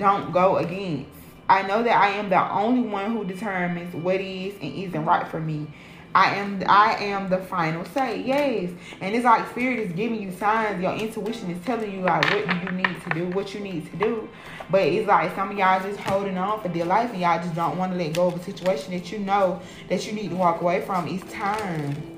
Don't 0.00 0.32
go 0.32 0.56
against. 0.56 1.08
I 1.48 1.62
know 1.62 1.82
that 1.82 1.96
I 1.96 2.10
am 2.10 2.28
the 2.28 2.52
only 2.52 2.88
one 2.88 3.12
who 3.12 3.24
determines 3.24 3.94
what 3.94 4.20
is 4.20 4.54
and 4.60 4.74
isn't 4.74 5.04
right 5.04 5.26
for 5.28 5.40
me. 5.40 5.66
I 6.14 6.34
am 6.36 6.62
I 6.68 6.94
am 6.96 7.28
the 7.28 7.38
final 7.38 7.84
say. 7.84 8.22
Yes. 8.22 8.70
And 9.00 9.14
it's 9.14 9.24
like 9.24 9.48
spirit 9.50 9.78
is 9.78 9.92
giving 9.92 10.20
you 10.20 10.32
signs. 10.32 10.82
Your 10.82 10.94
intuition 10.94 11.50
is 11.50 11.64
telling 11.64 11.92
you 11.92 12.00
like 12.00 12.24
what 12.30 12.64
you 12.64 12.70
need 12.72 13.02
to 13.02 13.10
do, 13.14 13.26
what 13.28 13.54
you 13.54 13.60
need 13.60 13.88
to 13.90 13.96
do. 13.96 14.28
But 14.70 14.82
it's 14.82 15.06
like 15.06 15.34
some 15.34 15.50
of 15.50 15.58
y'all 15.58 15.80
just 15.80 16.00
holding 16.00 16.36
on 16.36 16.60
for 16.60 16.68
dear 16.68 16.84
life 16.84 17.10
and 17.10 17.20
y'all 17.20 17.40
just 17.40 17.54
don't 17.54 17.76
want 17.76 17.92
to 17.92 17.98
let 17.98 18.14
go 18.14 18.28
of 18.28 18.36
a 18.36 18.42
situation 18.42 18.92
that 18.92 19.12
you 19.12 19.18
know 19.18 19.60
that 19.88 20.06
you 20.06 20.12
need 20.12 20.30
to 20.30 20.36
walk 20.36 20.60
away 20.60 20.80
from. 20.80 21.06
It's 21.06 21.32
time. 21.32 22.16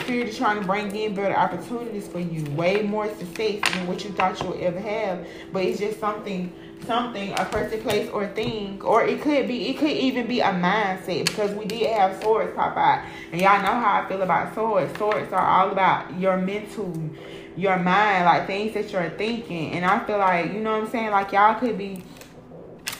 Spirit 0.00 0.28
is 0.28 0.36
trying 0.36 0.60
to 0.60 0.66
bring 0.66 0.94
in 0.94 1.14
better 1.14 1.36
opportunities 1.36 2.08
for 2.08 2.20
you, 2.20 2.44
way 2.52 2.82
more 2.82 3.06
success 3.16 3.60
than 3.72 3.86
what 3.86 4.02
you 4.04 4.10
thought 4.10 4.40
you 4.40 4.48
would 4.48 4.60
ever 4.60 4.80
have. 4.80 5.26
But 5.52 5.64
it's 5.64 5.78
just 5.78 6.00
something 6.00 6.52
something, 6.84 7.32
a 7.32 7.44
person, 7.44 7.80
place, 7.82 8.08
or 8.10 8.26
thing, 8.28 8.80
or 8.82 9.04
it 9.04 9.20
could 9.22 9.46
be, 9.46 9.68
it 9.68 9.78
could 9.78 9.90
even 9.90 10.26
be 10.26 10.40
a 10.40 10.52
mindset 10.52 11.26
because 11.26 11.52
we 11.52 11.64
did 11.64 11.90
have 11.92 12.20
swords 12.22 12.54
pop 12.54 12.76
out, 12.76 13.04
and 13.32 13.40
y'all 13.40 13.62
know 13.62 13.80
how 13.80 14.02
I 14.02 14.08
feel 14.08 14.22
about 14.22 14.54
swords. 14.54 14.96
Swords 14.98 15.32
are 15.32 15.46
all 15.46 15.70
about 15.70 16.18
your 16.18 16.36
mental, 16.36 16.92
your 17.56 17.78
mind, 17.78 18.24
like 18.24 18.46
things 18.46 18.74
that 18.74 18.90
you're 18.92 19.10
thinking, 19.10 19.72
and 19.72 19.84
I 19.84 20.04
feel 20.04 20.18
like 20.18 20.52
you 20.52 20.60
know 20.60 20.72
what 20.72 20.84
I'm 20.84 20.90
saying, 20.90 21.10
like 21.10 21.32
y'all 21.32 21.58
could 21.58 21.78
be. 21.78 22.02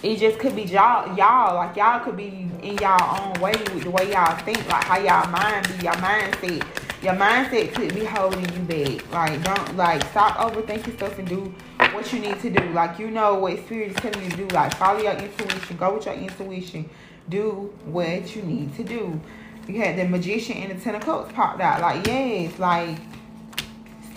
It 0.02 0.16
just 0.16 0.38
could 0.38 0.56
be 0.56 0.62
y'all, 0.62 1.14
y'all 1.14 1.56
like 1.56 1.76
y'all 1.76 2.00
could 2.00 2.16
be 2.16 2.48
in 2.62 2.78
y'all 2.78 3.20
own 3.20 3.40
way 3.40 3.52
with 3.74 3.82
the 3.82 3.90
way 3.90 4.10
y'all 4.10 4.34
think, 4.38 4.66
like 4.68 4.84
how 4.84 4.98
y'all 4.98 5.30
mind 5.30 5.68
be, 5.68 5.84
your 5.84 5.92
mindset. 5.94 6.89
Your 7.02 7.14
mindset 7.14 7.74
could 7.74 7.94
be 7.94 8.04
holding 8.04 8.44
you 8.52 8.60
back. 8.60 9.10
Like 9.10 9.42
don't 9.42 9.76
like 9.76 10.04
stop 10.10 10.36
overthinking 10.36 10.96
stuff 10.96 11.18
and 11.18 11.26
do 11.26 11.54
what 11.92 12.12
you 12.12 12.18
need 12.18 12.38
to 12.40 12.50
do. 12.50 12.62
Like 12.72 12.98
you 12.98 13.10
know 13.10 13.36
what 13.36 13.58
spirit 13.60 13.92
is 13.92 13.96
telling 13.96 14.22
you 14.22 14.30
to 14.30 14.36
do. 14.36 14.48
Like 14.48 14.74
follow 14.76 15.00
your 15.00 15.14
intuition. 15.14 15.76
Go 15.78 15.94
with 15.94 16.04
your 16.04 16.14
intuition. 16.14 16.90
Do 17.28 17.72
what 17.86 18.36
you 18.36 18.42
need 18.42 18.74
to 18.76 18.84
do. 18.84 19.18
You 19.66 19.80
had 19.80 19.96
the 19.96 20.04
magician 20.06 20.58
and 20.58 20.78
the 20.78 20.82
ten 20.82 20.94
of 20.94 21.02
cups 21.02 21.32
popped 21.32 21.60
out. 21.60 21.80
Like 21.80 22.06
yes, 22.06 22.58
like 22.58 22.98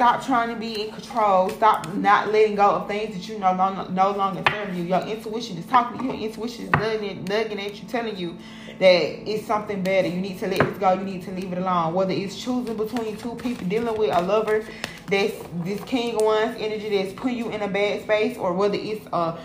stop 0.04 0.26
trying 0.26 0.50
to 0.50 0.56
be 0.56 0.82
in 0.82 0.92
control. 0.92 1.50
Stop 1.52 1.94
not 1.94 2.30
letting 2.30 2.56
go 2.56 2.72
of 2.72 2.90
things 2.90 3.16
that 3.16 3.26
you 3.30 3.40
no 3.40 3.54
longer 3.54 3.90
no 3.90 4.12
longer 4.12 4.44
serve 4.52 4.76
you. 4.76 4.84
Your 4.84 5.00
intuition 5.00 5.58
is 5.58 5.66
talking 5.68 5.98
to 5.98 6.04
you. 6.04 6.12
Your 6.12 6.30
intuition 6.30 6.66
is 6.66 6.72
nudging, 6.72 7.24
nudging 7.24 7.62
at 7.62 7.82
you, 7.82 7.88
telling 7.88 8.18
you 8.18 8.38
that 8.80 9.30
it's 9.30 9.48
something 9.48 9.82
better. 9.82 10.10
You 10.10 10.20
need 10.20 10.40
to 10.40 10.48
let 10.48 10.60
this 10.60 10.78
go. 10.78 10.92
You 10.92 11.06
need 11.06 11.22
to 11.24 11.32
leave 11.32 11.54
it 11.54 11.58
alone. 11.58 11.94
Whether 11.94 12.12
it's 12.12 12.36
choosing 12.36 12.76
between 12.76 13.16
two 13.16 13.36
people, 13.36 13.66
dealing 13.68 13.98
with 13.98 14.14
a 14.14 14.22
lover 14.22 14.66
that's 15.08 15.36
this 15.64 15.82
king 15.86 16.18
wands 16.18 16.58
energy 16.60 16.98
that's 16.98 17.14
put 17.14 17.32
you 17.32 17.50
in 17.52 17.62
a 17.62 17.70
bad 17.70 18.02
space, 18.02 18.38
or 18.38 18.52
whether 18.52 18.78
it's 18.78 19.06
a 19.14 19.40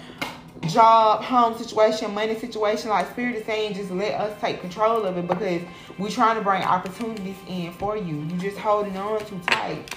job, 0.67 1.23
home 1.23 1.57
situation, 1.57 2.13
money 2.15 2.35
situation, 2.35 2.91
like 2.91 3.09
Spirit 3.13 3.37
is 3.37 3.47
saying, 3.47 3.75
just 3.75 3.93
let 3.93 4.15
us 4.15 4.41
take 4.41 4.61
control 4.61 5.05
of 5.05 5.17
it 5.19 5.29
because 5.29 5.63
we're 5.99 6.11
trying 6.11 6.35
to 6.35 6.43
bring 6.43 6.65
opportunities 6.65 7.37
in 7.47 7.73
for 7.75 7.97
you. 7.97 8.27
You're 8.29 8.41
just 8.41 8.59
holding 8.59 8.97
on 8.97 9.25
too 9.25 9.39
tight. 9.47 9.95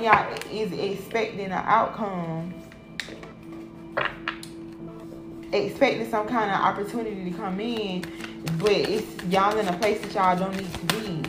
Y'all 0.00 0.34
is 0.50 0.72
expecting 0.72 1.46
an 1.46 1.52
outcome, 1.52 2.54
expecting 5.52 6.10
some 6.10 6.26
kind 6.26 6.50
of 6.50 6.58
opportunity 6.58 7.30
to 7.30 7.36
come 7.36 7.60
in, 7.60 8.00
but 8.58 8.72
it's 8.72 9.24
y'all 9.24 9.58
in 9.58 9.68
a 9.68 9.76
place 9.76 10.00
that 10.00 10.14
y'all 10.14 10.38
don't 10.38 10.56
need 10.56 10.72
to 10.72 10.86
be. 10.86 11.22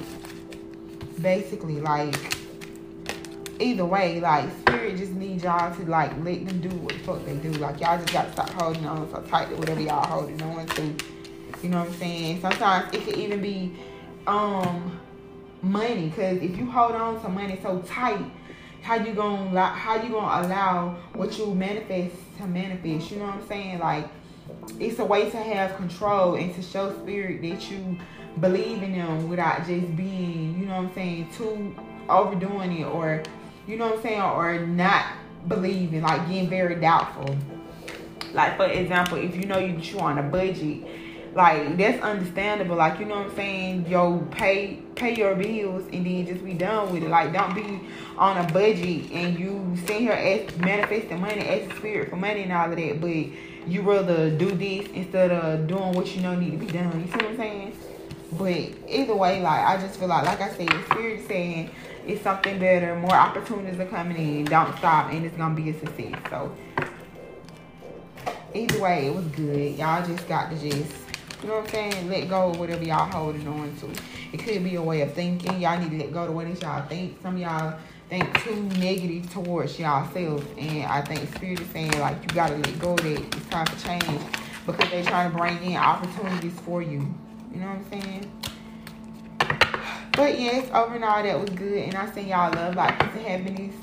Basically, 1.21 1.81
like 1.81 2.15
either 3.59 3.85
way, 3.85 4.21
like 4.21 4.49
spirit 4.59 4.95
just 4.95 5.11
needs 5.11 5.43
y'all 5.43 5.75
to 5.75 5.85
like 5.89 6.11
let 6.23 6.47
them 6.47 6.61
do 6.61 6.69
what 6.77 6.93
the 6.93 6.99
fuck 6.99 7.25
they 7.25 7.35
do. 7.35 7.51
Like 7.53 7.81
y'all 7.81 7.97
just 7.97 8.13
gotta 8.13 8.31
stop 8.31 8.49
holding 8.51 8.85
on 8.85 9.11
so 9.11 9.21
tight 9.23 9.49
to 9.49 9.55
whatever 9.55 9.81
y'all 9.81 10.05
holding 10.05 10.41
on 10.43 10.65
to. 10.65 10.95
You 11.61 11.69
know 11.69 11.79
what 11.79 11.89
I'm 11.89 11.93
saying? 11.95 12.39
Sometimes 12.39 12.93
it 12.93 13.03
could 13.03 13.17
even 13.17 13.41
be 13.41 13.75
um 14.27 14.97
money, 15.61 16.09
cause 16.11 16.37
if 16.37 16.57
you 16.57 16.71
hold 16.71 16.93
on 16.93 17.21
to 17.21 17.27
money 17.27 17.59
so 17.61 17.79
tight, 17.79 18.23
how 18.81 18.95
you 18.95 19.13
gonna 19.13 19.63
how 19.63 20.01
you 20.01 20.09
gonna 20.09 20.47
allow 20.47 20.95
what 21.13 21.37
you 21.37 21.53
manifest 21.53 22.15
to 22.37 22.47
manifest? 22.47 23.11
You 23.11 23.17
know 23.17 23.25
what 23.25 23.35
I'm 23.35 23.47
saying? 23.47 23.79
Like 23.79 24.07
it's 24.79 24.99
a 24.99 25.05
way 25.05 25.29
to 25.29 25.37
have 25.37 25.75
control 25.77 26.35
and 26.35 26.53
to 26.55 26.61
show 26.61 26.93
spirit 27.01 27.41
that 27.41 27.71
you 27.71 27.97
believe 28.39 28.83
in 28.83 28.93
them 28.93 29.29
without 29.29 29.65
just 29.67 29.95
being, 29.95 30.59
you 30.59 30.65
know 30.65 30.77
what 30.77 30.89
I'm 30.89 30.93
saying, 30.93 31.29
too 31.37 31.75
overdoing 32.09 32.79
it 32.79 32.85
or 32.85 33.23
you 33.67 33.77
know 33.77 33.87
what 33.87 33.97
I'm 33.97 34.01
saying, 34.01 34.21
or 34.21 34.59
not 34.65 35.05
believing, 35.47 36.01
like 36.01 36.27
getting 36.27 36.49
very 36.49 36.75
doubtful. 36.75 37.35
Like 38.33 38.57
for 38.57 38.65
example, 38.65 39.17
if 39.17 39.35
you 39.35 39.45
know 39.45 39.59
you 39.59 39.77
you 39.77 39.99
on 39.99 40.17
a 40.17 40.23
budget, 40.23 40.83
like 41.33 41.77
that's 41.77 42.01
understandable. 42.01 42.75
Like 42.75 42.99
you 42.99 43.05
know 43.05 43.19
what 43.19 43.27
I'm 43.27 43.35
saying, 43.35 43.87
yo, 43.87 44.19
pay 44.31 44.81
pay 44.95 45.15
your 45.15 45.35
bills 45.35 45.83
and 45.91 46.05
then 46.05 46.25
just 46.25 46.43
be 46.43 46.53
done 46.53 46.91
with 46.91 47.03
it. 47.03 47.09
Like 47.09 47.33
don't 47.33 47.55
be 47.55 47.79
on 48.17 48.37
a 48.37 48.51
budget 48.51 49.11
and 49.11 49.39
you 49.39 49.77
sit 49.85 50.01
here 50.01 50.11
as 50.11 50.57
manifesting 50.57 51.21
money, 51.21 51.41
as 51.41 51.71
spirit 51.77 52.09
for 52.09 52.17
money 52.17 52.43
and 52.43 52.51
all 52.51 52.69
of 52.69 52.77
that, 52.77 53.01
but 53.01 53.69
you 53.69 53.81
rather 53.81 54.29
do 54.29 54.51
this 54.51 54.87
instead 54.89 55.31
of 55.31 55.67
doing 55.67 55.93
what 55.93 56.15
you 56.15 56.21
know 56.21 56.35
need 56.35 56.51
to 56.51 56.57
be 56.57 56.67
done. 56.67 56.99
You 56.99 57.07
see 57.07 57.13
what 57.13 57.25
I'm 57.25 57.37
saying? 57.37 57.77
But 58.33 58.89
either 58.89 59.15
way, 59.15 59.41
like 59.41 59.65
I 59.65 59.81
just 59.81 59.99
feel 59.99 60.07
like, 60.07 60.25
like 60.25 60.41
I 60.41 60.49
said, 60.49 60.69
spirit 60.85 61.27
saying 61.27 61.69
it's 62.07 62.21
something 62.23 62.59
better. 62.59 62.95
More 62.95 63.13
opportunities 63.13 63.79
are 63.79 63.85
coming 63.85 64.17
in. 64.17 64.45
Don't 64.45 64.75
stop, 64.77 65.11
and 65.11 65.25
it's 65.25 65.35
gonna 65.37 65.55
be 65.55 65.69
a 65.69 65.79
success. 65.79 66.15
So 66.29 66.55
either 68.53 68.79
way, 68.79 69.07
it 69.07 69.15
was 69.15 69.25
good. 69.27 69.77
Y'all 69.77 70.05
just 70.05 70.27
got 70.27 70.49
to 70.49 70.57
just, 70.57 70.91
you 71.41 71.47
know 71.47 71.55
what 71.55 71.63
I'm 71.65 71.69
saying? 71.69 72.09
Let 72.09 72.29
go 72.29 72.49
of 72.49 72.59
whatever 72.59 72.83
y'all 72.83 73.09
holding 73.09 73.47
on 73.47 73.75
to. 73.77 73.89
It 74.31 74.37
could 74.37 74.63
be 74.63 74.75
a 74.75 74.81
way 74.81 75.01
of 75.01 75.13
thinking. 75.13 75.59
Y'all 75.59 75.79
need 75.79 75.91
to 75.91 75.97
let 75.97 76.13
go 76.13 76.23
of 76.25 76.33
what 76.33 76.47
it 76.47 76.61
y'all 76.61 76.87
think. 76.87 77.21
Some 77.21 77.37
y'all 77.37 77.77
think 78.09 78.43
too 78.43 78.61
negative 78.79 79.31
towards 79.31 79.79
y'all 79.79 80.11
self, 80.13 80.45
and 80.57 80.83
I 80.83 81.01
think 81.01 81.33
spirit 81.35 81.61
is 81.61 81.67
saying 81.69 81.97
like 81.99 82.21
you 82.21 82.27
gotta 82.35 82.55
let 82.55 82.79
go 82.79 82.93
of 82.93 83.03
that. 83.03 83.35
It's 83.35 83.49
time 83.49 83.65
for 83.65 83.87
change 83.87 84.21
because 84.65 84.89
they're 84.91 85.03
trying 85.03 85.31
to 85.31 85.37
bring 85.37 85.63
in 85.63 85.77
opportunities 85.77 86.59
for 86.59 86.81
you. 86.81 87.13
You 87.51 87.59
know 87.59 87.67
what 87.67 87.93
I'm 87.93 88.01
saying? 88.01 88.31
But 90.13 90.39
yes, 90.39 90.69
overall 90.73 91.23
that 91.23 91.39
was 91.39 91.49
good. 91.51 91.85
And 91.85 91.95
I 91.95 92.11
send 92.11 92.27
y'all 92.27 92.53
love, 92.53 92.75
like, 92.75 92.99
peace, 92.99 93.25
and 93.25 93.45
happiness. 93.45 93.75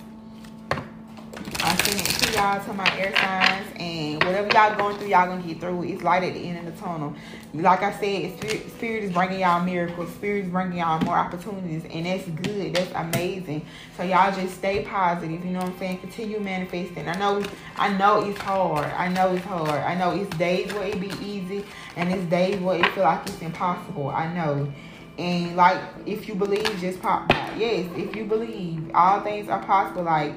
I 1.61 1.77
send 1.77 2.01
it 2.01 2.07
to 2.07 2.33
y'all, 2.33 2.65
to 2.65 2.73
my 2.73 2.99
air 2.99 3.15
signs. 3.17 3.67
And 3.79 4.23
whatever 4.25 4.49
y'all 4.53 4.77
going 4.77 4.97
through, 4.99 5.09
y'all 5.09 5.37
to 5.37 5.47
get 5.47 5.61
through 5.61 5.83
It's 5.85 6.03
light 6.03 6.23
at 6.23 6.35
the 6.35 6.41
end 6.41 6.67
of 6.67 6.75
the 6.75 6.81
tunnel. 6.81 7.15
Like 7.55 7.83
I 7.83 7.93
said, 7.93 8.39
spirit, 8.39 8.71
spirit 8.71 9.05
is 9.05 9.13
bringing 9.13 9.41
y'all 9.41 9.65
miracles. 9.65 10.11
Spirit 10.13 10.45
is 10.45 10.51
bringing 10.51 10.79
y'all 10.79 11.01
more 11.01 11.17
opportunities. 11.17 11.85
And 11.91 12.07
that's 12.07 12.29
good. 12.29 12.75
That's 12.75 12.93
amazing. 12.93 13.65
So 13.97 14.05
y'all 14.05 14.35
just 14.35 14.57
stay 14.57 14.85
positive. 14.85 15.45
You 15.45 15.53
know 15.53 15.61
what 15.61 15.71
I'm 15.71 15.79
saying? 15.79 15.99
Continue 15.99 16.41
manifesting. 16.41 17.09
I 17.09 17.19
know, 17.19 17.43
I 17.77 17.97
know 17.97 18.29
it's 18.29 18.39
hard. 18.41 18.87
I 18.93 19.09
know 19.09 19.35
it's 19.35 19.45
hard. 19.45 19.71
I 19.71 19.95
know 19.95 20.13
it's 20.13 20.35
days 20.37 20.73
where 20.73 20.87
it 20.87 21.01
be 21.01 21.13
easy. 21.21 21.65
And 21.97 22.13
it's 22.13 22.25
days 22.31 22.61
where 22.61 22.79
it 22.79 22.87
feel 22.93 23.05
like 23.05 23.27
it's 23.27 23.41
impossible. 23.43 24.11
I 24.11 24.33
know. 24.33 24.73
And 25.19 25.57
like, 25.57 25.81
if 26.07 26.29
you 26.29 26.37
believe, 26.37 26.79
just 26.81 27.03
pop. 27.03 27.29
Yes, 27.57 27.91
if 27.97 28.15
you 28.15 28.25
believe, 28.25 28.91
all 28.95 29.21
things 29.21 29.49
are 29.49 29.63
possible. 29.65 30.05
Like, 30.05 30.33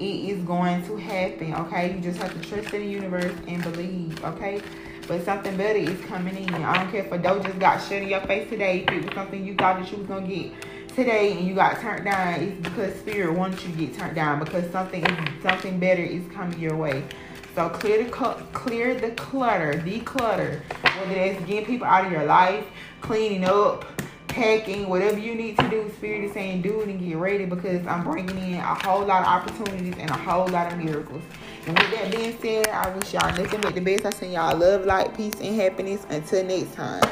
it 0.00 0.04
is 0.04 0.42
going 0.44 0.84
to 0.86 0.96
happen. 0.96 1.54
Okay, 1.54 1.94
you 1.94 2.00
just 2.00 2.20
have 2.20 2.32
to 2.32 2.48
trust 2.48 2.74
in 2.74 2.82
the 2.82 2.88
universe 2.88 3.34
and 3.46 3.62
believe. 3.62 4.24
Okay. 4.24 4.60
But 5.06 5.24
something 5.24 5.56
better 5.56 5.78
is 5.78 6.00
coming 6.06 6.36
in. 6.36 6.54
I 6.54 6.78
don't 6.78 6.90
care 6.90 7.04
if 7.04 7.12
a 7.12 7.18
dough 7.18 7.42
just 7.42 7.58
got 7.58 7.78
shut 7.82 8.02
in 8.02 8.08
your 8.08 8.22
face 8.22 8.48
today. 8.48 8.84
If 8.88 8.90
it 8.90 9.04
was 9.04 9.14
something 9.14 9.44
you 9.44 9.54
thought 9.54 9.78
that 9.80 9.90
you 9.92 9.98
was 9.98 10.06
gonna 10.06 10.26
get 10.26 10.52
today 10.94 11.32
and 11.32 11.46
you 11.46 11.54
got 11.54 11.80
turned 11.80 12.04
down, 12.04 12.40
it's 12.40 12.60
because 12.60 12.94
spirit 13.00 13.36
wants 13.36 13.62
you 13.64 13.72
to 13.72 13.78
get 13.78 13.94
turned 13.94 14.14
down 14.14 14.38
because 14.38 14.70
something 14.70 15.04
something 15.42 15.78
better 15.78 16.02
is 16.02 16.26
coming 16.32 16.58
your 16.58 16.76
way. 16.76 17.04
So 17.54 17.68
clear 17.68 18.02
the 18.02 18.10
clear 18.10 18.98
the 18.98 19.10
clutter, 19.10 19.74
declutter. 19.74 20.62
Whether 20.98 21.14
that's 21.14 21.44
getting 21.44 21.66
people 21.66 21.86
out 21.86 22.06
of 22.06 22.12
your 22.12 22.24
life, 22.24 22.64
cleaning 23.00 23.44
up, 23.44 23.84
packing, 24.34 24.88
whatever 24.88 25.18
you 25.18 25.34
need 25.34 25.56
to 25.58 25.68
do, 25.70 25.90
Spirit 25.96 26.24
is 26.24 26.32
saying 26.32 26.62
do 26.62 26.80
it 26.80 26.88
and 26.88 27.00
get 27.00 27.16
ready 27.16 27.44
because 27.44 27.86
I'm 27.86 28.02
bringing 28.02 28.36
in 28.36 28.54
a 28.54 28.74
whole 28.74 29.04
lot 29.04 29.22
of 29.22 29.28
opportunities 29.28 29.94
and 29.98 30.10
a 30.10 30.16
whole 30.16 30.48
lot 30.48 30.72
of 30.72 30.78
miracles. 30.78 31.22
And 31.66 31.78
with 31.78 31.90
that 31.92 32.10
being 32.10 32.36
said, 32.40 32.68
I 32.68 32.94
wish 32.94 33.14
y'all 33.14 33.34
nothing 33.36 33.60
but 33.60 33.74
the 33.74 33.80
best. 33.80 34.04
I 34.04 34.10
send 34.10 34.32
y'all 34.32 34.56
love, 34.56 34.84
light, 34.84 35.16
peace, 35.16 35.34
and 35.40 35.54
happiness. 35.54 36.04
Until 36.10 36.44
next 36.44 36.74
time. 36.74 37.02